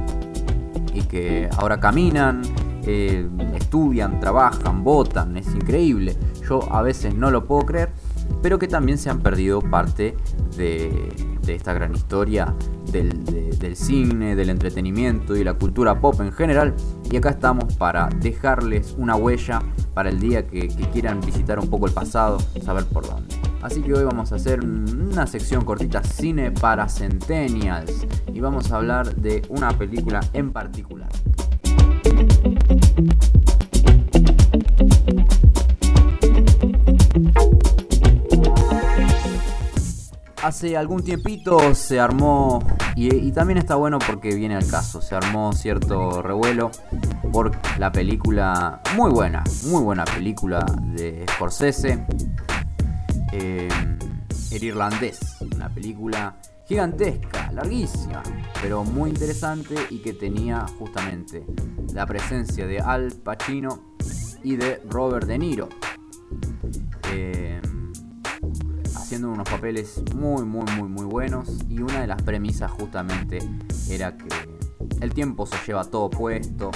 [0.93, 2.41] y que ahora caminan,
[2.85, 6.17] eh, estudian, trabajan, votan, es increíble.
[6.47, 7.91] Yo a veces no lo puedo creer,
[8.41, 10.17] pero que también se han perdido parte
[10.57, 11.13] de
[11.47, 12.53] esta gran historia
[12.91, 16.73] del, de- del cine, del entretenimiento y la cultura pop en general.
[17.09, 19.61] Y acá estamos para dejarles una huella
[19.93, 23.35] para el día que, que quieran visitar un poco el pasado, saber por dónde.
[23.61, 28.77] Así que hoy vamos a hacer una sección cortita, cine para centennials, y vamos a
[28.77, 31.09] hablar de una película en particular.
[40.43, 42.63] Hace algún tiempito se armó,
[42.95, 46.71] y, también está bueno porque viene al caso, se armó cierto revuelo
[47.31, 50.65] por la película, muy buena, muy buena película
[50.95, 52.03] de Scorsese,
[53.33, 53.69] eh,
[54.51, 56.35] El Irlandés, una película
[56.67, 58.23] gigantesca, larguísima,
[58.63, 61.45] pero muy interesante y que tenía justamente
[61.93, 63.95] la presencia de Al Pacino
[64.43, 65.69] y de Robert De Niro.
[67.13, 67.61] Eh,
[69.11, 71.49] haciendo unos papeles muy, muy, muy, muy buenos.
[71.67, 73.39] Y una de las premisas justamente
[73.89, 74.29] era que
[75.01, 76.71] el tiempo se lleva todo puesto.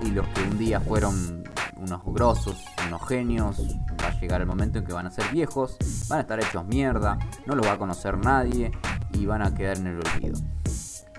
[0.00, 1.44] Y los que un día fueron
[1.76, 2.56] unos grosos,
[2.88, 3.60] unos genios,
[4.02, 5.76] va a llegar el momento en que van a ser viejos,
[6.08, 8.72] van a estar hechos mierda, no los va a conocer nadie
[9.12, 10.40] y van a quedar en el olvido.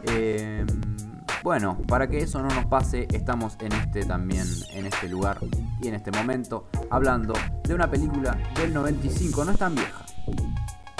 [0.06, 0.66] Eh,
[1.44, 5.38] bueno, para que eso no nos pase, estamos en este también, en este lugar
[5.80, 10.06] y en este momento, hablando de una película del 95, no es tan vieja,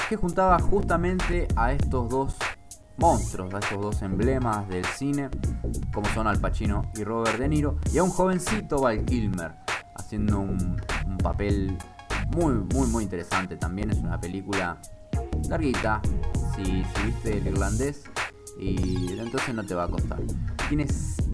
[0.10, 2.36] que juntaba justamente a estos dos
[2.98, 5.30] monstruos, a estos dos emblemas del cine,
[5.94, 9.56] como son Al Pacino y Robert De Niro, y a un jovencito Val Kilmer,
[9.96, 10.78] haciendo un,
[11.22, 11.78] papel
[12.36, 13.90] muy, muy, muy interesante también.
[13.90, 14.80] Es una película
[15.50, 16.02] larguita,
[16.56, 18.04] si, viste el irlandés,
[18.60, 20.20] y entonces no te va a costar.
[20.68, 20.86] Tiene,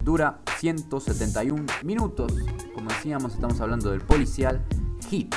[0.04, 2.32] dura 171 minutos,
[2.74, 4.64] como decíamos, estamos hablando del policial
[5.08, 5.34] Hit,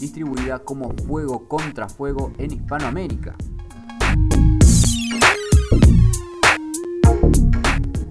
[0.00, 3.34] distribuida como Fuego contra Fuego en Hispanoamérica.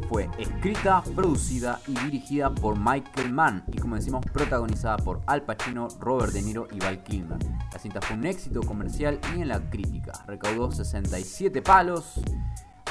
[0.09, 5.87] Fue escrita, producida y dirigida por Michael Mann y como decimos protagonizada por Al Pacino,
[5.99, 7.39] Robert De Niro y Val Kilmer.
[7.71, 10.13] La cinta fue un éxito comercial y en la crítica.
[10.27, 12.21] Recaudó 67 palos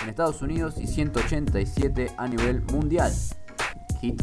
[0.02, 3.12] en Estados Unidos y 187 a nivel mundial.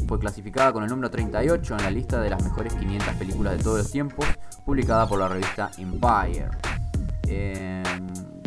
[0.07, 3.63] Fue clasificada con el número 38 en la lista de las mejores 500 películas de
[3.63, 4.25] todos los tiempos,
[4.65, 6.49] publicada por la revista Empire.
[7.29, 7.81] Eh,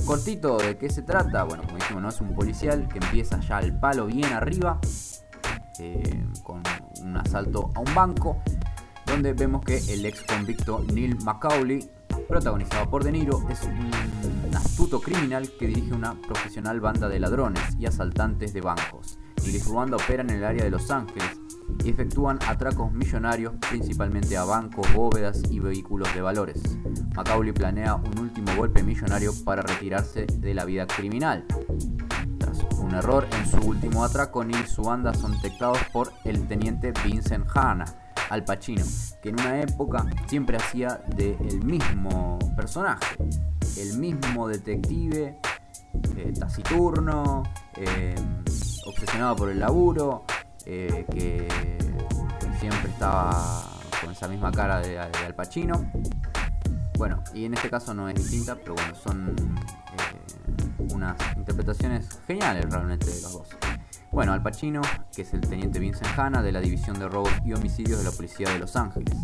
[0.05, 1.45] cortito, ¿de qué se trata?
[1.45, 2.09] Bueno, como dijimos, ¿no?
[2.11, 4.78] es un policial que empieza ya al palo bien arriba,
[5.78, 6.62] eh, con
[7.01, 8.43] un asalto a un banco,
[9.07, 11.89] donde vemos que el ex convicto Neil Macaulay,
[12.28, 17.62] protagonizado por De Niro, es un astuto criminal que dirige una profesional banda de ladrones
[17.78, 19.18] y asaltantes de bancos.
[19.45, 21.38] Y su banda operan en el área de Los Ángeles
[21.84, 26.62] y efectúan atracos millonarios principalmente a bancos, bóvedas y vehículos de valores.
[27.14, 31.45] Macaulay planea un último golpe millonario para retirarse de la vida criminal.
[32.38, 36.47] Tras un error en su último atraco, Neil y su banda son detectados por el
[36.47, 37.84] teniente Vincent Hanna,
[38.30, 38.84] Al Pacino,
[39.22, 43.16] que en una época siempre hacía de el mismo personaje,
[43.76, 45.38] el mismo detective
[46.16, 47.43] eh, taciturno,
[47.76, 48.14] eh,
[48.85, 50.24] obsesionado por el laburo,
[50.66, 51.49] eh, que
[52.61, 53.30] siempre estaba
[54.01, 55.91] con esa misma cara de, de Al Pacino.
[56.97, 62.70] Bueno, y en este caso no es distinta, pero bueno, son eh, unas interpretaciones geniales
[62.70, 63.49] realmente de los dos.
[64.12, 64.83] Bueno, Al Pacino,
[65.14, 68.11] que es el teniente Vincent Hanna de la División de Robos y Homicidios de la
[68.11, 69.16] Policía de Los Ángeles.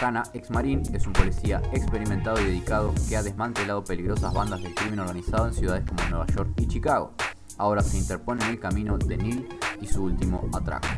[0.00, 4.74] Hanna, ex marín, es un policía experimentado y dedicado que ha desmantelado peligrosas bandas del
[4.74, 7.14] crimen organizado en ciudades como Nueva York y Chicago.
[7.58, 9.48] Ahora se interpone en el camino de Neil
[9.80, 10.88] y su último atraco.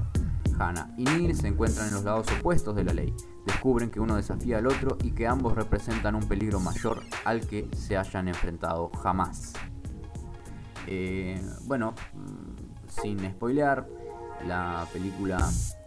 [0.58, 3.14] Hannah y Neil se encuentran en los lados opuestos de la ley.
[3.46, 7.68] Descubren que uno desafía al otro y que ambos representan un peligro mayor al que
[7.74, 9.54] se hayan enfrentado jamás.
[10.86, 13.88] Eh, bueno, mm, sin spoilear,
[14.46, 15.38] la película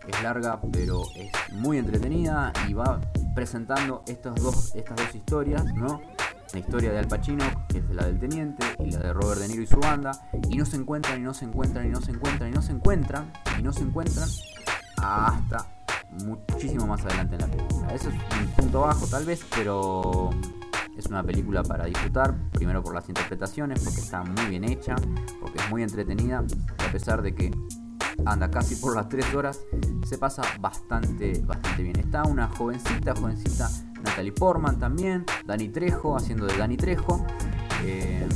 [0.07, 2.99] es larga pero es muy entretenida y va
[3.35, 6.01] presentando estas dos, estas dos historias, ¿no?
[6.53, 9.47] La historia de Al Pacino, que es la del teniente, y la de Robert De
[9.47, 10.11] Niro y su banda,
[10.49, 12.71] y no se encuentran, y no se encuentran, y no se encuentran, y no se
[12.71, 14.29] encuentran, y no se encuentran,
[14.97, 15.67] hasta
[16.23, 17.87] muchísimo más adelante en la película.
[17.87, 20.29] Eso es un punto bajo tal vez, pero
[20.95, 24.95] es una película para disfrutar, primero por las interpretaciones, porque está muy bien hecha,
[25.41, 26.43] porque es muy entretenida,
[26.87, 27.49] a pesar de que
[28.27, 29.59] anda casi por las 3 horas,
[30.05, 31.97] se pasa bastante, bastante bien.
[31.97, 33.67] Está una jovencita, jovencita
[34.03, 37.25] Natalie Portman también, Dani Trejo haciendo de Dani Trejo,
[37.83, 38.27] eh,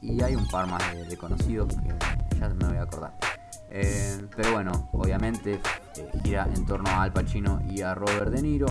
[0.00, 3.12] y hay un par más de, conocidos que ya me voy a acordar.
[3.72, 5.60] Eh, pero bueno, obviamente
[5.96, 8.66] eh, gira en torno a Al Pacino y a Robert De Niro.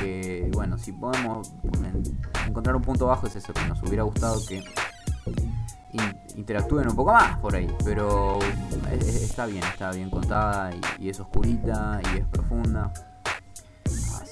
[0.00, 2.02] Que bueno, si podemos en-
[2.48, 4.64] encontrar un punto bajo es eso, que nos hubiera gustado que
[5.92, 7.68] in- interactúen un poco más por ahí.
[7.84, 8.38] Pero
[8.90, 12.92] es- es- está bien, está bien contada y es oscurita y es profunda.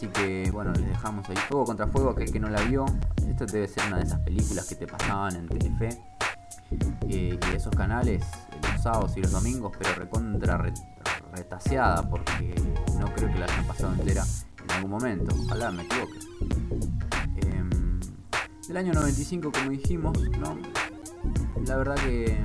[0.03, 2.85] Así que bueno, les dejamos ahí Fuego contra Fuego, aquel que no la vio.
[3.29, 5.97] Esto debe ser una de esas películas que te pasaban en Telefe
[7.09, 8.25] eh, y esos canales
[8.73, 10.75] los sábados y los domingos, pero recontra re-
[11.33, 12.53] retaseada porque
[12.99, 14.25] no creo que la hayan pasado entera
[14.65, 15.37] en algún momento.
[15.47, 16.19] Ojalá me equivoque.
[18.67, 20.57] Del año 95, como dijimos, ¿no?
[21.65, 22.45] La verdad que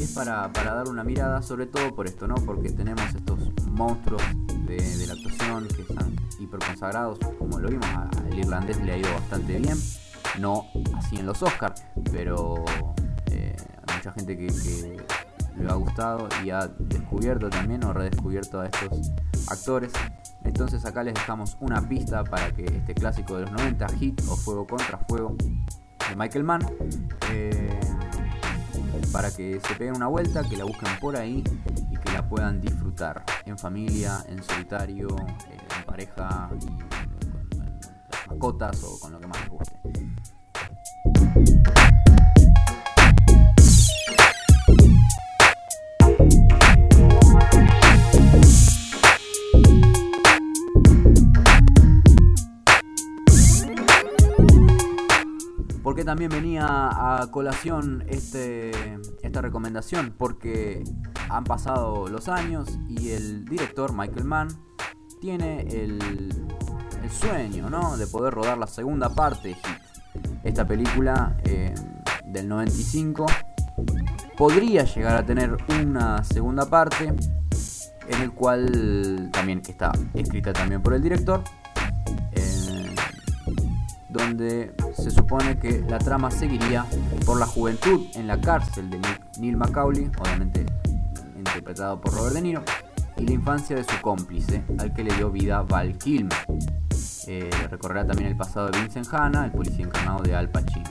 [0.00, 2.34] es para, para dar una mirada, sobre todo por esto, ¿no?
[2.36, 4.22] Porque tenemos estos monstruos
[4.68, 9.10] de, la actuación que están hiper consagrados, como lo vimos, al irlandés le ha ido
[9.12, 9.78] bastante bien,
[10.38, 10.66] no
[10.96, 12.64] así en los Oscars, pero
[13.30, 13.56] eh,
[13.94, 14.96] mucha gente que, que
[15.58, 19.10] le ha gustado y ha descubierto también o redescubierto a estos
[19.48, 19.92] actores.
[20.44, 24.36] Entonces acá les dejamos una pista para que este clásico de los 90, Hit o
[24.36, 26.66] Fuego contra Fuego de Michael Mann,
[27.32, 27.80] eh,
[29.12, 31.42] para que se peguen una vuelta, que la busquen por ahí
[32.12, 35.08] la puedan disfrutar en familia, en solitario,
[35.50, 36.88] eh, en pareja, y con,
[37.48, 39.78] con las mascotas o con lo que más les guste.
[55.82, 58.72] ¿Por qué también venía a colación este,
[59.22, 60.14] esta recomendación?
[60.16, 60.84] Porque
[61.30, 64.48] han pasado los años y el director Michael Mann
[65.20, 65.98] tiene el,
[67.10, 67.96] sueño ¿no?
[67.96, 70.34] de poder rodar la segunda parte de Hit.
[70.44, 71.74] Esta película eh,
[72.26, 73.26] del 95
[74.36, 77.06] podría llegar a tener una segunda parte
[78.08, 81.42] en el cual también está escrita también por el director
[82.32, 82.94] eh,
[84.10, 86.84] donde se supone que la trama seguiría
[87.24, 90.66] por la juventud en la cárcel de Neil- Neil Macaulay, obviamente
[91.48, 92.62] interpretado por Robert De Niro,
[93.16, 96.38] y la infancia de su cómplice, al que le dio vida Val Kilmer.
[97.26, 100.88] Eh, recorrerá también el pasado de Vincent Hanna, el policía encarnado de Al Pacino.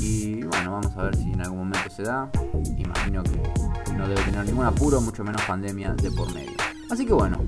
[0.00, 2.30] Y bueno, vamos a ver si en algún momento se da.
[2.76, 6.56] Imagino que no debe tener ningún apuro, mucho menos pandemia de por medio.
[6.90, 7.38] Así que bueno,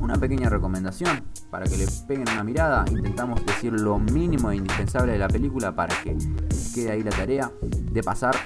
[0.00, 2.84] una pequeña recomendación para que le peguen una mirada.
[2.90, 6.16] Intentamos decir lo mínimo e indispensable de la película para que
[6.74, 8.36] quede ahí la tarea de pasar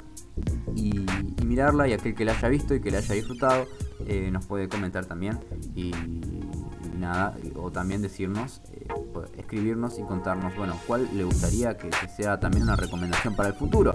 [0.74, 1.07] y,
[1.44, 1.88] mirarla.
[1.88, 3.66] Y aquel que la haya visto y que la haya disfrutado
[4.07, 5.38] eh, nos puede comentar también.
[5.74, 5.92] Y,
[6.98, 8.86] nada, o también decirnos, eh,
[9.36, 13.92] escribirnos y contarnos, bueno, cuál le gustaría que sea también una recomendación para el futuro.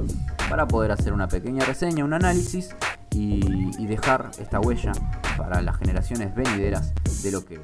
[0.49, 2.75] Para poder hacer una pequeña reseña, un análisis
[3.17, 4.91] y, dejar esta huella
[5.37, 6.93] para las generaciones venideras
[7.23, 7.59] de lo que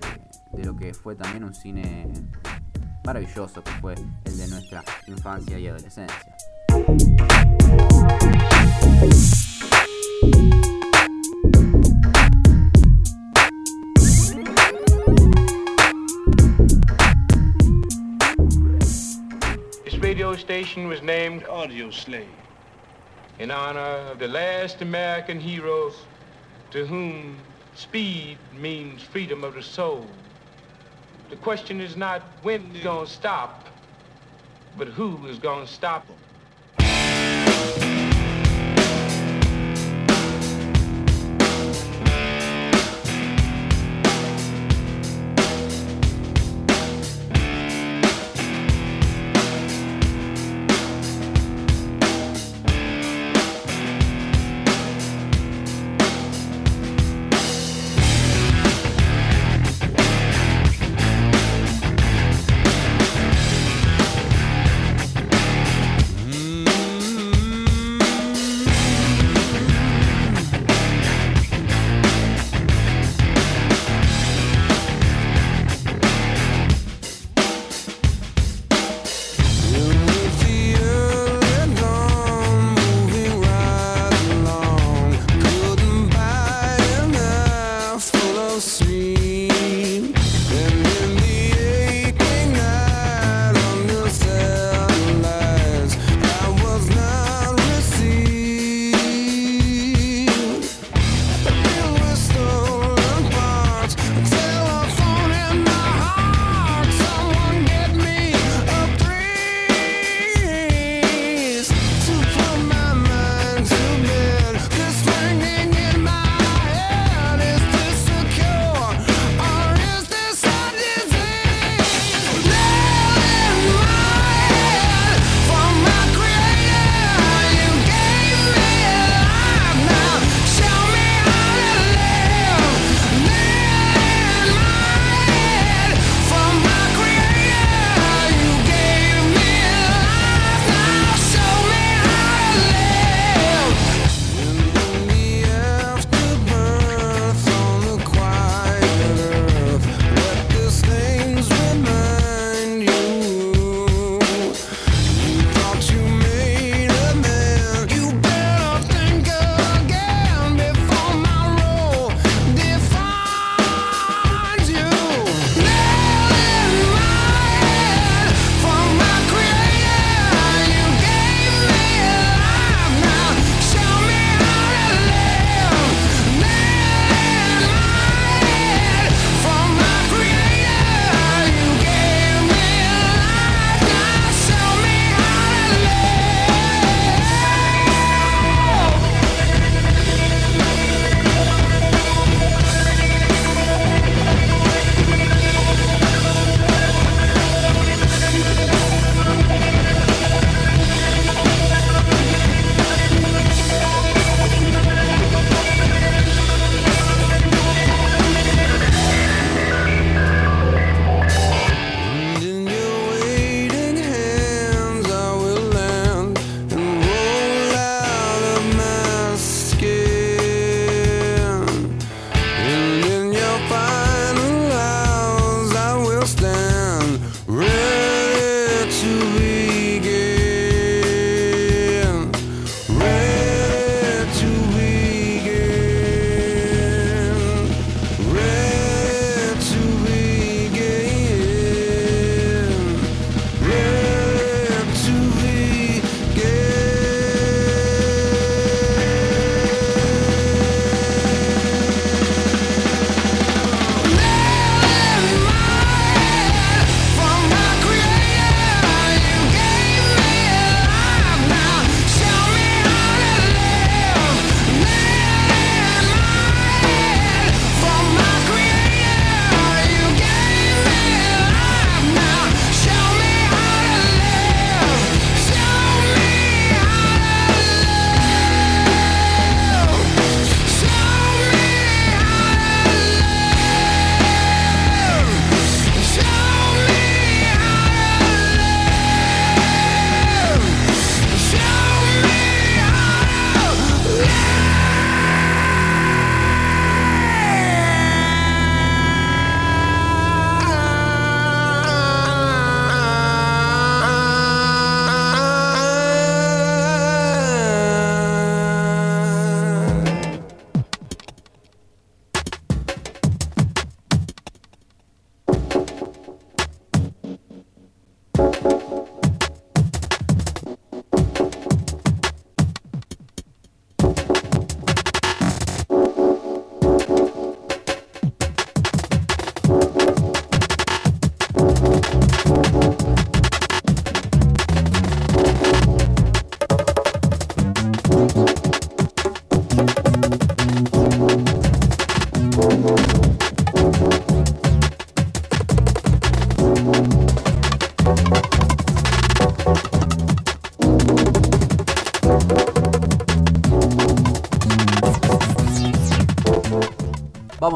[0.53, 2.07] de lo que fue también un cine
[3.03, 3.95] maravilloso que fue
[4.25, 6.35] el de nuestra infancia y adolescencia.
[19.83, 22.42] This radio station was named Audio Slave
[23.39, 25.95] in honor of the last American heroes
[26.71, 27.37] to whom
[27.75, 30.05] speed means freedom of the soul.
[31.29, 33.67] The question is not when it's gonna stop,
[34.77, 38.02] but who is gonna stop them.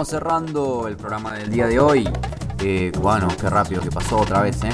[0.08, 2.10] Cerrando el programa del día de hoy.
[2.64, 4.70] Eh, qué rápido que pasó otra vez, ¿eh?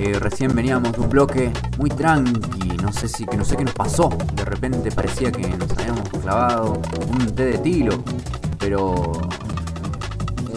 [0.00, 3.64] Eh, recién veníamos de un bloque muy tranqui, no sé si que no sé qué
[3.66, 4.08] nos pasó.
[4.32, 6.80] De repente parecía que nos habíamos clavado
[7.10, 8.02] un té de tilo,
[8.58, 9.12] pero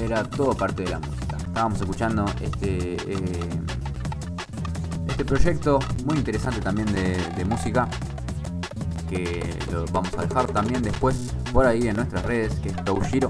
[0.02, 1.36] era todo parte de la música.
[1.36, 3.50] Estábamos escuchando este eh,
[5.06, 7.90] este proyecto muy interesante también de, de música
[9.10, 13.28] que lo vamos a dejar también después por ahí en nuestras redes, que es Toushiro.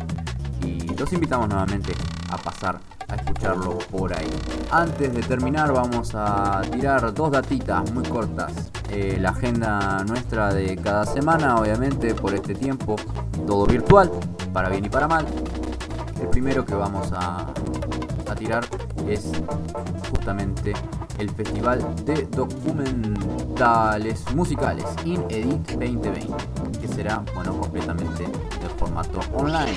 [1.04, 1.92] Los invitamos nuevamente
[2.32, 4.32] a pasar a escucharlo por ahí.
[4.72, 8.72] Antes de terminar vamos a tirar dos datitas muy cortas.
[8.90, 12.96] Eh, la agenda nuestra de cada semana, obviamente por este tiempo,
[13.46, 14.10] todo virtual,
[14.54, 15.26] para bien y para mal.
[16.22, 17.48] El primero que vamos a,
[18.32, 18.66] a tirar
[19.06, 19.30] es
[20.10, 20.72] justamente
[21.20, 26.28] el Festival de Documentales Musicales InEdit 2020,
[26.80, 29.76] que será, bueno, completamente de formato online.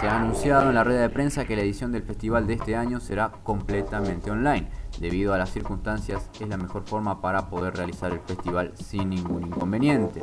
[0.00, 2.76] Se ha anunciado en la rueda de prensa que la edición del festival de este
[2.76, 4.68] año será completamente online.
[5.00, 9.42] Debido a las circunstancias, es la mejor forma para poder realizar el festival sin ningún
[9.42, 10.22] inconveniente.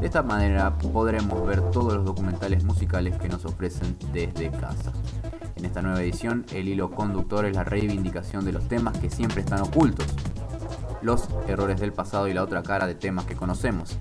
[0.00, 4.92] De esta manera podremos ver todos los documentales musicales que nos ofrecen desde casa.
[5.56, 9.40] En esta nueva edición, el hilo conductor es la reivindicación de los temas que siempre
[9.40, 10.06] están ocultos,
[11.02, 13.98] los errores del pasado y la otra cara de temas que conocemos.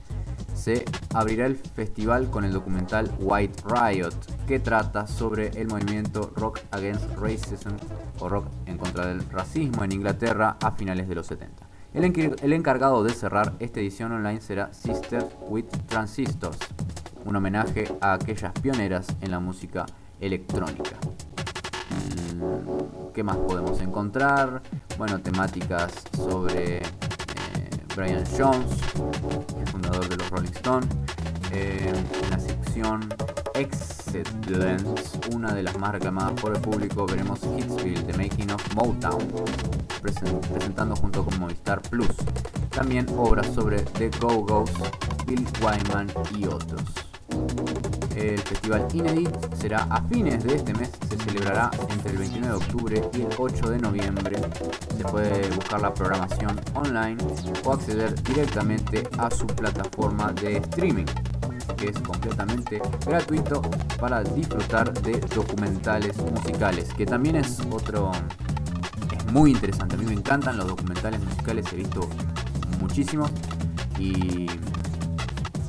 [0.54, 0.86] Se
[1.16, 7.06] abrirá el festival con el documental White Riot, que trata sobre el movimiento Rock Against
[7.18, 7.72] Racism
[8.20, 11.68] o Rock en contra del racismo en Inglaterra a finales de los 70.
[11.94, 16.58] El, encargado de cerrar esta edición online será Sister with Transistors,
[17.26, 19.86] un homenaje a aquellas pioneras en la música
[20.22, 20.96] electrónica.
[21.90, 24.62] Mm, ¿Qué más podemos encontrar?
[24.98, 26.82] Bueno, temáticas sobre eh,
[27.96, 28.80] Brian Jones,
[29.60, 30.88] el fundador de los Rolling Stones.
[31.52, 31.92] Eh,
[32.30, 33.10] la sección
[33.58, 39.28] Excellence, una de las más reclamadas por el público, veremos Hitsville, The Making of Motown,
[40.00, 42.16] presentando junto con Movistar Plus.
[42.70, 44.70] También obras sobre The Go-Go's,
[45.26, 46.08] Bill Wyman
[46.38, 46.84] y otros.
[48.16, 52.64] El festival Inedit será a fines de este mes, se celebrará entre el 29 de
[52.66, 54.36] octubre y el 8 de noviembre.
[54.96, 57.18] Se puede buscar la programación online
[57.64, 61.06] o acceder directamente a su plataforma de streaming,
[61.76, 63.62] que es completamente gratuito
[64.00, 68.12] para disfrutar de documentales musicales, que también es otro
[69.16, 69.96] es muy interesante.
[69.96, 72.10] A mí me encantan los documentales musicales, he visto
[72.80, 73.32] muchísimos
[74.00, 74.48] y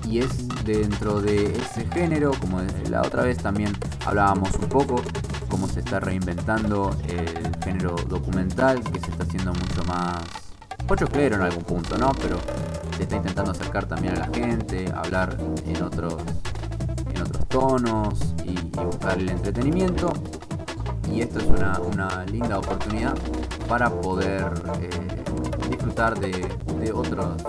[0.08, 3.72] y es dentro de ese género, como la otra vez también
[4.06, 5.02] hablábamos un poco,
[5.48, 10.47] cómo se está reinventando el género documental, que se está haciendo mucho más
[10.89, 12.10] pochoclero en algún punto, ¿no?
[12.20, 12.39] Pero
[12.97, 15.36] se está intentando acercar también a la gente, hablar
[15.66, 16.16] en otros,
[17.15, 20.12] en otros tonos y, buscar el entretenimiento.
[21.12, 23.15] Y esto es una, una linda oportunidad
[23.69, 24.89] para poder eh,
[25.69, 26.31] disfrutar de,
[26.81, 27.43] de otros,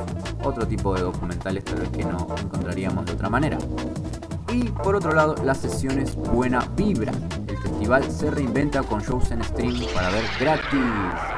[0.44, 3.58] otro tipo de documentales tal vez que no encontraríamos de otra manera.
[4.52, 7.14] Y por otro lado, las sesiones Buena Vibra.
[7.48, 10.80] El festival se reinventa con shows en stream para ver gratis.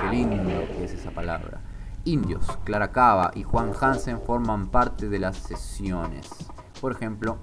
[0.02, 1.60] Qué lindo que es esa palabra.
[2.06, 6.30] Indios, Clara Cava y Juan Hansen forman parte de las sesiones.
[6.80, 7.38] Por ejemplo,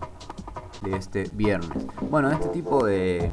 [0.82, 1.70] de este viernes.
[2.10, 3.30] Bueno, este tipo de...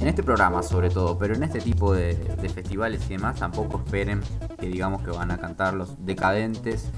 [0.00, 2.14] En este programa sobre todo, pero en este tipo de,
[2.52, 4.20] festivales y demás tampoco esperen
[4.58, 6.90] que digamos que van a cantar los decadentes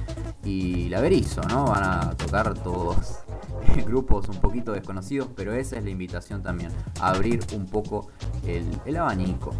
[0.42, 1.66] y la Berizo, ¿no?
[1.66, 3.18] Van a tocar todos
[3.86, 8.08] grupos un poquito desconocidos, pero esa es la invitación también, a abrir un poco
[8.46, 9.52] el abanico.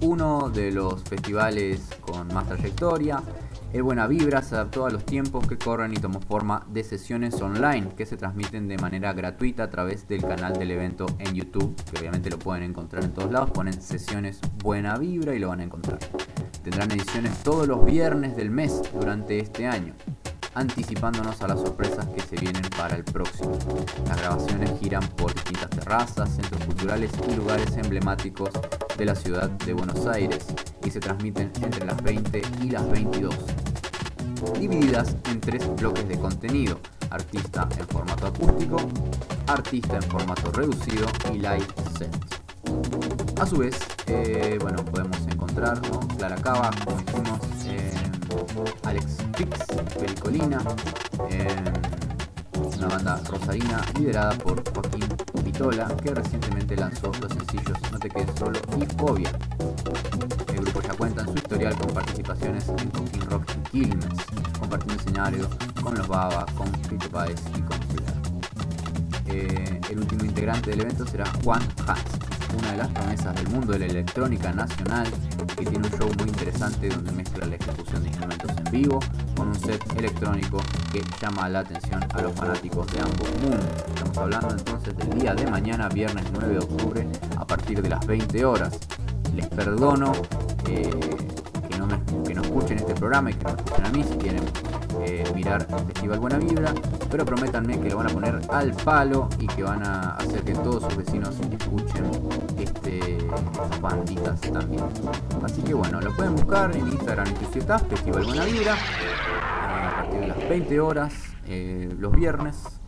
[0.00, 3.20] Uno de los festivales con más trayectoria.
[3.72, 7.42] El Buena Vibra se adaptó a los tiempos que corren y tomó forma de sesiones
[7.42, 11.74] online que se transmiten de manera gratuita a través del canal del evento en YouTube,
[11.90, 15.60] que obviamente lo pueden encontrar en todos lados, ponen sesiones Buena Vibra y lo van
[15.60, 15.98] a encontrar.
[16.62, 19.94] Tendrán ediciones todos los viernes del mes durante este año,
[20.54, 23.58] anticipándonos a las sorpresas que se vienen para el próximo.
[24.06, 28.50] Las grabaciones giran por distintas terrazas, centros culturales y lugares emblemáticos
[28.96, 30.46] de la ciudad de Buenos Aires
[30.84, 33.34] y se transmiten entre las 20 y las 22,
[34.58, 36.80] divididas en tres bloques de contenido,
[37.10, 38.76] artista en formato acústico,
[39.46, 41.66] artista en formato reducido y live
[41.98, 42.38] set.
[43.40, 46.00] A su vez, eh, bueno, podemos encontrar ¿no?
[46.16, 48.07] Clara Cava, como dijimos, eh,
[48.84, 49.58] Alex Fix,
[49.98, 50.58] Pelicolina,
[51.30, 51.46] eh,
[52.76, 55.06] una banda rosarina liderada por Joaquín
[55.44, 59.30] Vitola, que recientemente lanzó los sencillos No te quedes solo y Fobia.
[60.52, 64.06] El grupo ya cuenta en su historial con participaciones en Cooking Rock y Quilmes,
[64.58, 65.48] compartiendo escenario
[65.82, 68.12] con los Baba, con Fito Páez y con Flair.
[69.26, 73.72] eh, el último integrante del evento será Juan Hans, una de las promesas del mundo
[73.72, 75.06] de la electrónica nacional,
[75.56, 79.00] que tiene un show muy interesante donde mezcla la ejecución de instrumentos en vivo
[79.36, 80.58] con un set electrónico
[80.92, 83.66] que llama la atención a los fanáticos de ambos mundos.
[83.88, 88.06] Estamos hablando entonces del día de mañana, viernes 9 de octubre, a partir de las
[88.06, 88.78] 20 horas.
[89.34, 90.12] Les perdono
[90.68, 90.90] eh,
[92.24, 94.44] que, no escuchen este programa y que no escuchen a mí si quieren
[95.00, 96.74] eh, mirar el Festival Buena Vibra,
[97.10, 100.52] pero prométanme que lo van a poner al palo y que van a hacer que
[100.52, 102.10] todos sus vecinos escuchen
[102.58, 103.18] este,
[103.80, 104.84] banditas también.
[105.42, 109.96] Así que bueno, lo pueden buscar en Instagram y Twitter, Festival Buena Vibra, eh, a
[109.96, 111.14] partir de las 20 horas,
[111.46, 112.80] eh, los viernes,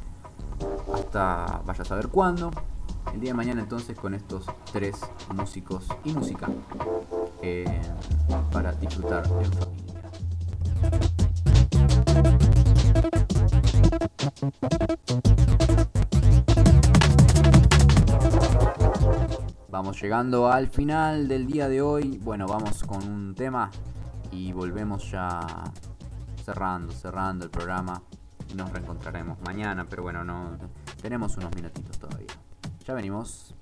[0.94, 2.50] hasta vaya a saber cuándo.
[3.14, 5.00] El día de mañana entonces con estos tres
[5.34, 6.48] músicos y música
[7.42, 7.64] eh,
[8.52, 9.80] para disfrutar en familia.
[19.70, 22.18] Vamos llegando al final del día de hoy.
[22.22, 23.70] Bueno, vamos con un tema
[24.30, 25.40] y volvemos ya
[26.44, 28.02] cerrando, cerrando el programa.
[28.54, 30.58] Nos reencontraremos mañana, pero bueno, no
[31.00, 32.26] tenemos unos minutitos todavía.
[32.84, 33.54] Ya venimos.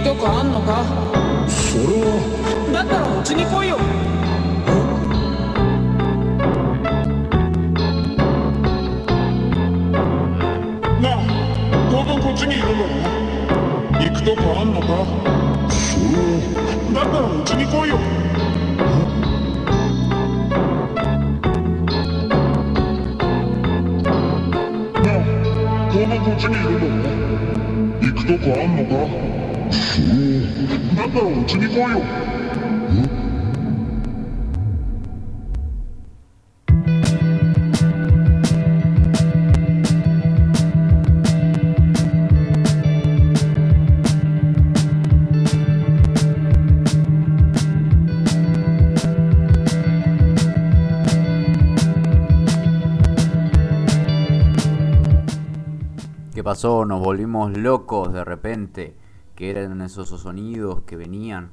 [0.00, 0.82] くとこあんのか？
[1.46, 2.16] それは。
[2.72, 3.76] だったらうちに来いよ。
[11.02, 11.18] なあ
[11.90, 12.88] 当分こっちにいるんだろ
[14.00, 14.86] 行くとこあんのか？
[15.68, 16.40] それは。
[16.94, 17.98] だったらうちに来いよ。
[25.04, 25.22] なあ
[25.92, 27.12] 当分こっちにいるんだろ
[28.00, 29.49] 行くとこあんのか？
[29.71, 32.25] それはだったらうちに来いよ¿
[56.35, 56.83] Qué pasó?
[56.85, 58.93] Nos volvimos locos de repente.
[59.40, 61.48] Que eran esos sonidos que venían.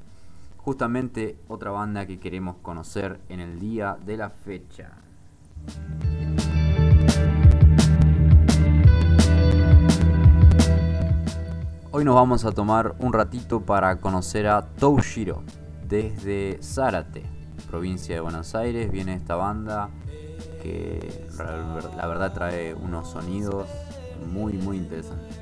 [0.58, 4.92] Justamente otra banda que queremos conocer en el día de la fecha.
[11.92, 15.44] Hoy nos vamos a tomar un ratito para conocer a Toushiro.
[15.88, 17.24] Desde Zárate,
[17.70, 19.92] provincia de Buenos Aires, viene esta banda
[20.62, 21.26] que
[21.96, 23.66] la verdad trae unos sonidos
[24.30, 25.40] muy muy interesantes.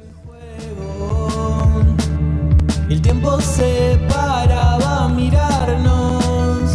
[2.88, 6.72] El tiempo se paraba a mirarnos.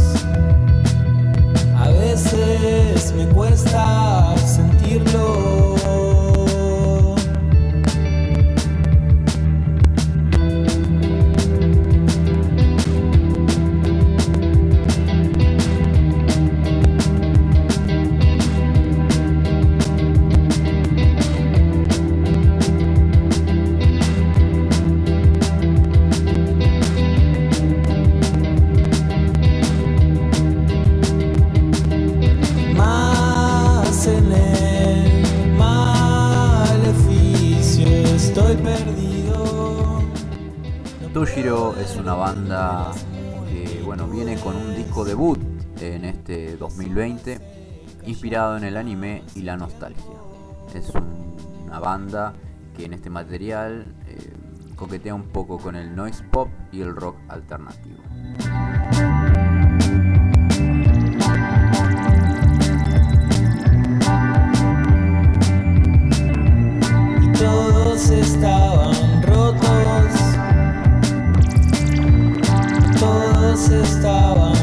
[1.78, 6.29] A veces me cuesta sentirlo.
[47.24, 47.40] 2020
[48.06, 50.04] inspirado en el anime y la nostalgia.
[50.74, 51.36] Es un-
[51.66, 52.32] una banda
[52.76, 54.32] que en este material eh,
[54.76, 57.98] coquetea un poco con el noise pop y el rock alternativo.
[67.38, 70.14] todos estaban rotos.
[72.98, 74.59] Todos estaban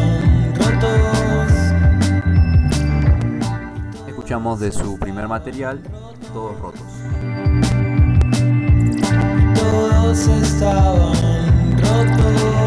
[4.28, 5.82] Escuchamos de su primer material,
[6.34, 6.82] Todos Rotos.
[9.56, 12.67] Todos estaban rotos.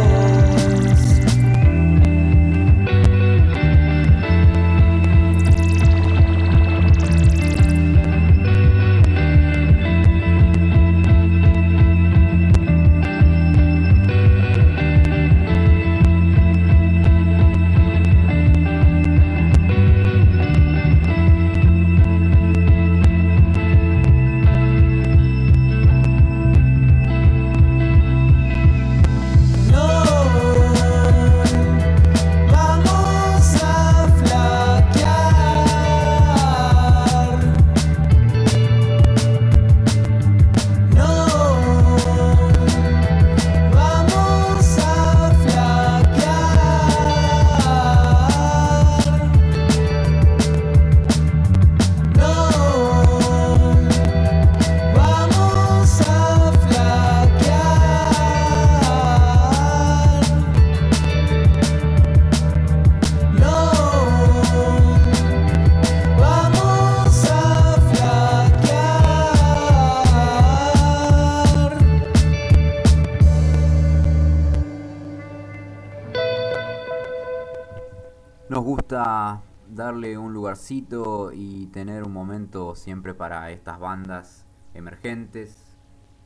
[80.72, 85.56] Y tener un momento siempre para estas bandas emergentes,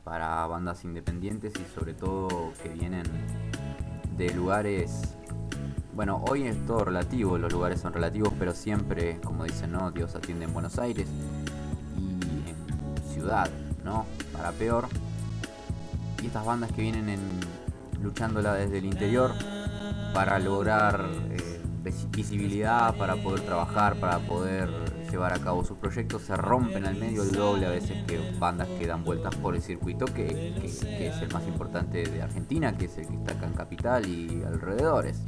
[0.03, 3.05] para bandas independientes y sobre todo que vienen
[4.15, 5.15] de lugares
[5.95, 9.91] bueno, hoy es todo relativo, los lugares son relativos, pero siempre, como dicen, ¿no?
[9.91, 11.07] Dios atiende en Buenos Aires
[11.97, 13.49] y en ciudad,
[13.83, 14.05] ¿no?
[14.33, 14.87] Para peor.
[16.21, 17.21] Y estas bandas que vienen en,
[18.03, 19.31] luchándola desde el interior
[20.13, 21.54] para lograr eh,
[22.11, 24.69] visibilidad, para poder trabajar, para poder
[25.11, 28.67] llevar a cabo sus proyectos, se rompen al medio el doble a veces que bandas
[28.79, 32.85] que dan vueltas por el circuito, que, que- es el más importante de Argentina, que
[32.85, 35.21] es el que está acá en Capital y alrededores.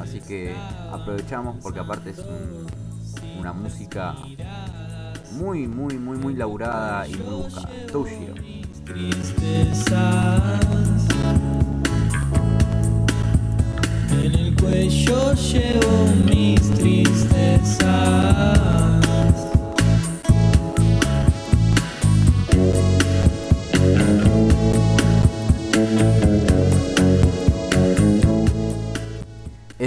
[0.00, 0.54] Así que
[0.90, 2.66] aprovechamos porque aparte es un-
[3.40, 4.14] una música
[5.32, 7.70] muy, muy, muy, muy laburada y muy buscada.
[7.92, 8.34] Toshiro.
[14.58, 16.58] El cuello llevo mis.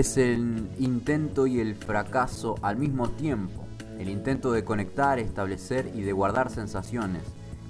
[0.01, 3.67] Es el intento y el fracaso al mismo tiempo.
[3.99, 7.23] El intento de conectar, establecer y de guardar sensaciones.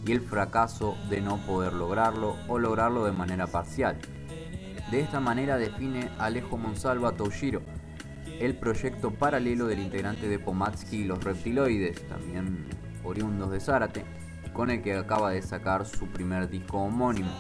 [0.06, 3.98] Y el fracaso de no poder lograrlo o lograrlo de manera parcial.
[4.92, 7.62] De esta manera define Alejo Monsalvo a Toshiro,
[8.42, 12.66] el proyecto paralelo del integrante de Pomatsky y los reptiloides, también
[13.06, 14.04] oriundos de Zárate,
[14.52, 17.32] con el que acaba de sacar su primer disco homónimo,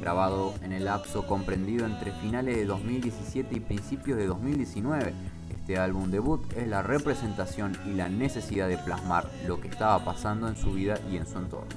[0.00, 5.12] grabado en el lapso comprendido entre finales de 2017 y principios de 2019.
[5.50, 10.48] Este álbum debut es la representación y la necesidad de plasmar lo que estaba pasando
[10.48, 11.68] en su vida y en su entorno.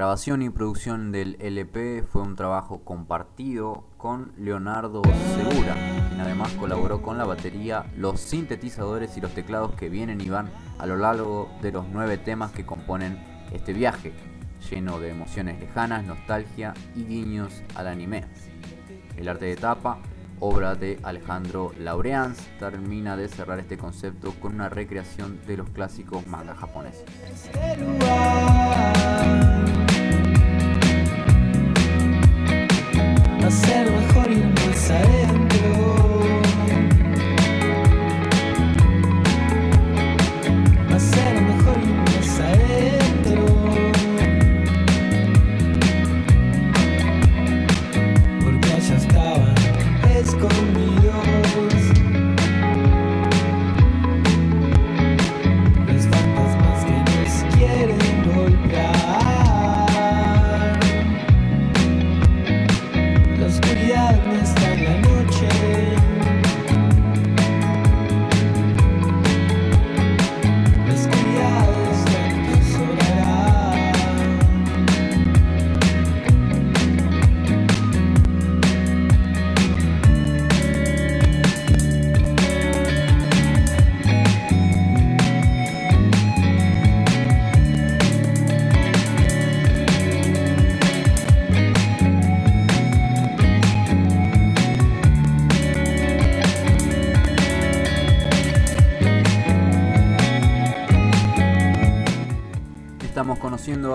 [0.00, 5.02] Grabación y producción del LP fue un trabajo compartido con Leonardo
[5.36, 5.74] Segura,
[6.08, 10.48] quien además colaboró con la batería, los sintetizadores y los teclados que vienen y van
[10.78, 13.22] a lo largo de los nueve temas que componen
[13.52, 14.14] este viaje,
[14.70, 18.24] lleno de emociones lejanas, nostalgia y guiños al anime.
[19.18, 19.98] El arte de tapa,
[20.38, 26.26] obra de Alejandro Laureans, termina de cerrar este concepto con una recreación de los clásicos
[26.26, 27.04] manga japoneses.
[33.50, 35.49] Ser mejor ir más adentro.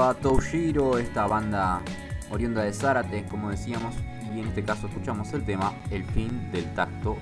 [0.03, 1.81] A Toshiro, esta banda
[2.29, 3.95] oriunda de Zárate, como decíamos,
[4.33, 7.17] y en este caso escuchamos el tema El fin del tacto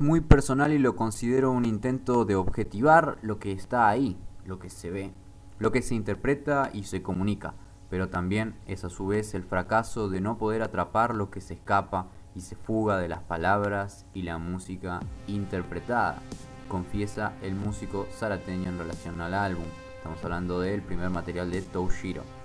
[0.00, 4.16] muy personal y lo considero un intento de objetivar lo que está ahí,
[4.46, 5.12] lo que se ve,
[5.58, 7.52] lo que se interpreta y se comunica,
[7.90, 11.52] pero también es a su vez el fracaso de no poder atrapar lo que se
[11.52, 16.22] escapa y se fuga de las palabras y la música interpretada,
[16.66, 19.66] confiesa el músico zarateño en relación al álbum.
[19.98, 22.39] Estamos hablando del primer material de Toshiro.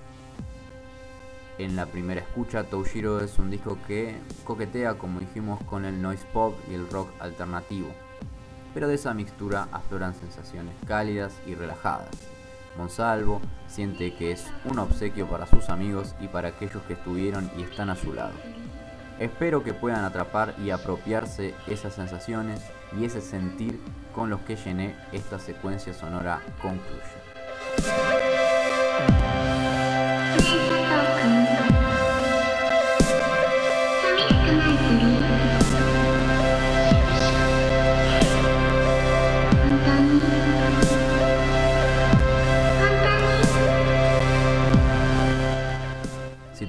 [1.57, 6.25] En la primera escucha, Toshiro es un disco que coquetea, como dijimos, con el noise
[6.33, 7.87] pop y el rock alternativo.
[8.73, 12.09] Pero de esa mixtura afloran sensaciones cálidas y relajadas.
[12.77, 17.63] Monsalvo siente que es un obsequio para sus amigos y para aquellos que estuvieron y
[17.63, 18.33] están a su lado.
[19.17, 22.61] Espero que puedan atrapar y apropiarse esas sensaciones
[22.99, 23.79] y ese sentir
[24.13, 28.24] con los que llené esta secuencia sonora concluye.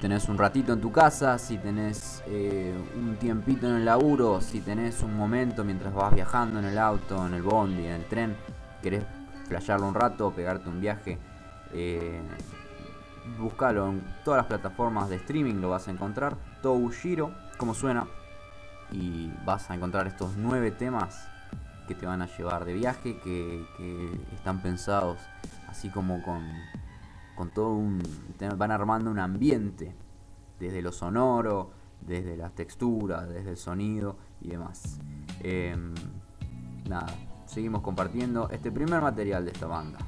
[0.07, 4.61] Tenés un ratito en tu casa, si tenés eh, un tiempito en el laburo, si
[4.61, 8.37] tenés un momento mientras vas viajando en el auto, en el bondi, en el tren,
[8.81, 9.03] querés
[9.49, 11.19] flashearlo un rato, pegarte un viaje,
[11.73, 12.21] eh,
[13.37, 16.37] buscalo en todas las plataformas de streaming, lo vas a encontrar.
[16.63, 18.07] Toushiro, como suena,
[18.93, 21.27] y vas a encontrar estos nueve temas
[21.89, 25.19] que te van a llevar de viaje, que, que están pensados
[25.69, 26.45] así como con,
[27.37, 28.03] con todo un...
[28.57, 29.95] van armando un ambiente,
[30.59, 34.99] desde lo sonoro, desde las texturas, desde el sonido y demás.
[35.41, 35.95] Em,
[36.89, 37.15] nada,
[37.47, 39.99] seguimos compartiendo este primer material de esta banda.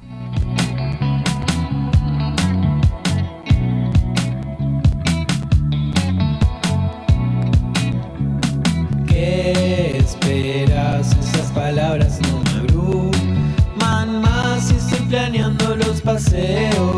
[9.07, 11.17] ¿Qué esperas?
[11.17, 16.98] Esas palabras no me abruman más y estoy planeando los paseos.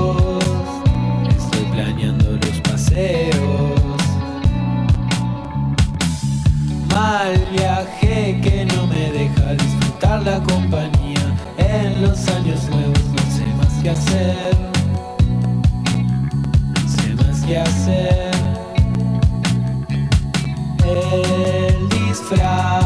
[13.82, 14.56] Qué hacer.
[16.86, 18.30] Sé más qué hacer.
[20.84, 22.79] El disfraz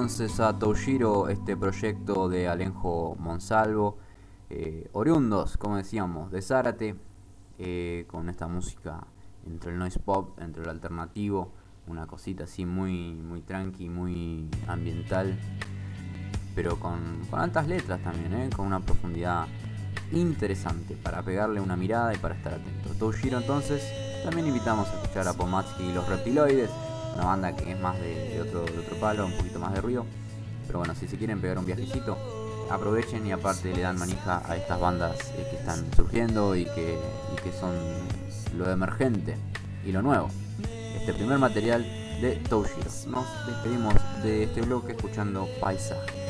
[0.00, 3.98] entonces a Toshiro, este proyecto de Alenjo Monsalvo,
[4.48, 6.96] eh, oriundos, como decíamos, de Zárate,
[7.58, 9.06] eh, con esta música
[9.44, 11.52] entre el noise pop, entre el alternativo,
[11.86, 15.38] una cosita así muy, muy tranqui, muy ambiental,
[16.54, 18.48] pero con, con altas letras también, ¿eh?
[18.56, 19.48] con una profundidad
[20.12, 22.88] interesante para pegarle una mirada y para estar atento.
[22.98, 23.86] Toshiro entonces,
[24.24, 26.70] también invitamos a escuchar a Pomatsky y los Reptiloides,
[27.14, 30.04] una banda que es más de, otro, otro palo, un poquito más de ruido,
[30.66, 32.16] pero bueno, si se quieren pegar un viajecito,
[32.70, 36.98] aprovechen y aparte le dan manija a estas bandas eh, que están surgiendo y que,
[37.42, 37.74] que son
[38.56, 39.36] lo emergente
[39.84, 40.28] y lo nuevo.
[40.96, 41.84] Este primer material
[42.20, 42.90] de Toshiro.
[43.08, 46.20] Nos despedimos de este bloque escuchando Paisaje.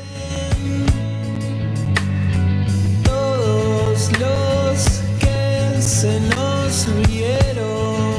[3.03, 8.10] todos los que se nos rieron.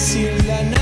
[0.00, 0.79] Sin decirle a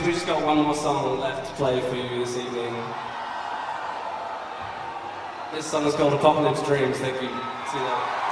[0.00, 2.74] one more song left to play for you this evening.
[5.54, 6.98] This song is called Apocalypse Dreams.
[6.98, 7.28] Thank you.
[7.28, 8.25] See you later.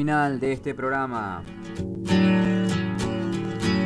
[0.00, 1.42] Final de este programa.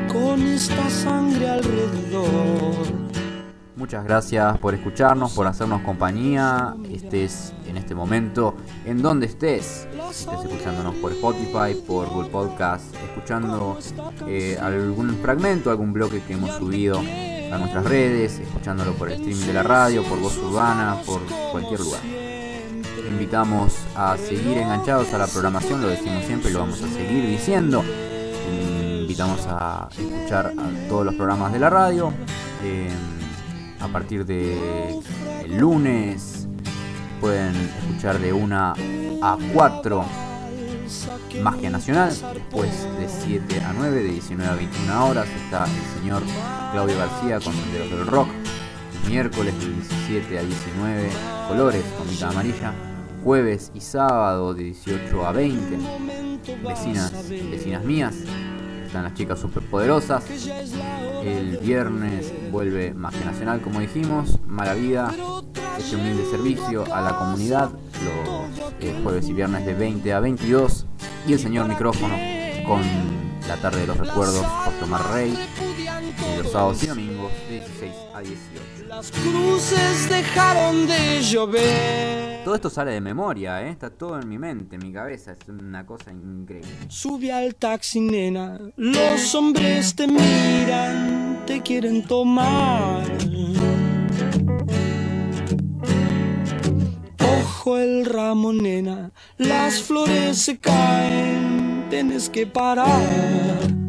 [0.06, 2.86] Con esta sangre alrededor.
[3.74, 6.76] Muchas gracias por escucharnos, por hacernos compañía.
[6.88, 8.54] Estés en este momento
[8.84, 9.88] en donde estés.
[10.08, 13.76] Estés escuchándonos por Spotify, por Google Podcast, escuchando
[14.28, 19.46] eh, algún fragmento, algún bloque que hemos subido a nuestras redes, escuchándolo por el streaming
[19.46, 22.23] de la radio, por voz urbana, por cualquier lugar.
[23.34, 27.26] Invitamos a seguir enganchados a la programación, lo decimos siempre y lo vamos a seguir
[27.26, 27.82] diciendo.
[29.00, 32.12] Invitamos a escuchar a todos los programas de la radio.
[32.62, 32.88] eh,
[33.80, 35.00] a partir de
[35.42, 36.46] el lunes
[37.20, 40.04] pueden escuchar de 1 a 4
[41.42, 42.10] Magia Nacional.
[42.34, 42.70] Después
[43.00, 46.22] de 7 a 9, de 19 a 21 horas, está el señor
[46.70, 48.28] Claudio García con Senderos del Rock.
[49.08, 51.10] Miércoles de 17 a 19,
[51.48, 52.93] Colores con mitad amarilla.
[53.24, 55.78] Jueves y sábado de 18 a 20,
[56.62, 58.14] Vecinas, vecinas mías.
[58.84, 60.24] Están las chicas superpoderosas.
[61.22, 64.38] El viernes vuelve Magia Nacional, como dijimos.
[64.46, 65.10] Mala vida,
[65.78, 67.70] este humilde servicio a la comunidad.
[68.04, 70.84] Los eh, jueves y viernes de 20 a 22.
[71.26, 72.14] Y el señor micrófono
[72.66, 72.82] con
[73.48, 75.34] la tarde de los recuerdos, José Omar Rey.
[76.36, 78.86] Los sábados y domingos de 16 a 18.
[78.86, 82.33] Las cruces dejaron de llover.
[82.44, 83.70] Todo esto sale de memoria, ¿eh?
[83.70, 85.32] está todo en mi mente, en mi cabeza.
[85.32, 86.68] Es una cosa increíble.
[86.88, 88.60] Sube al taxi, nena.
[88.76, 93.02] Los hombres te miran, te quieren tomar.
[97.18, 99.10] Ojo el ramo, nena.
[99.38, 103.83] Las flores se caen, tienes que parar.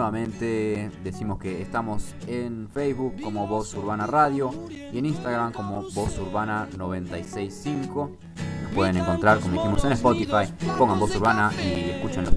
[0.00, 6.18] Nuevamente decimos que estamos en Facebook como Voz Urbana Radio y en Instagram como Voz
[6.18, 8.10] Urbana 965.
[8.62, 10.50] Nos pueden encontrar, como dijimos, en Spotify.
[10.78, 12.34] Pongan Voz Urbana y escuchen los,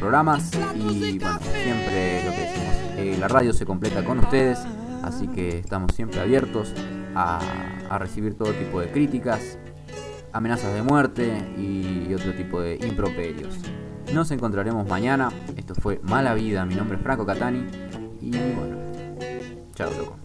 [0.00, 0.50] programas.
[0.74, 4.58] Y bueno, siempre lo que decimos, eh, la radio se completa con ustedes,
[5.04, 6.74] así que estamos siempre abiertos
[7.14, 7.38] a
[8.00, 9.56] recibir todo tipo de críticas,
[10.32, 13.56] amenazas de muerte y otro tipo de improperios.
[14.12, 15.30] Nos encontraremos mañana.
[15.56, 16.64] Esto fue Mala Vida.
[16.64, 17.64] Mi nombre es Franco Catani.
[18.20, 18.76] Y bueno,
[19.74, 20.24] chao, loco.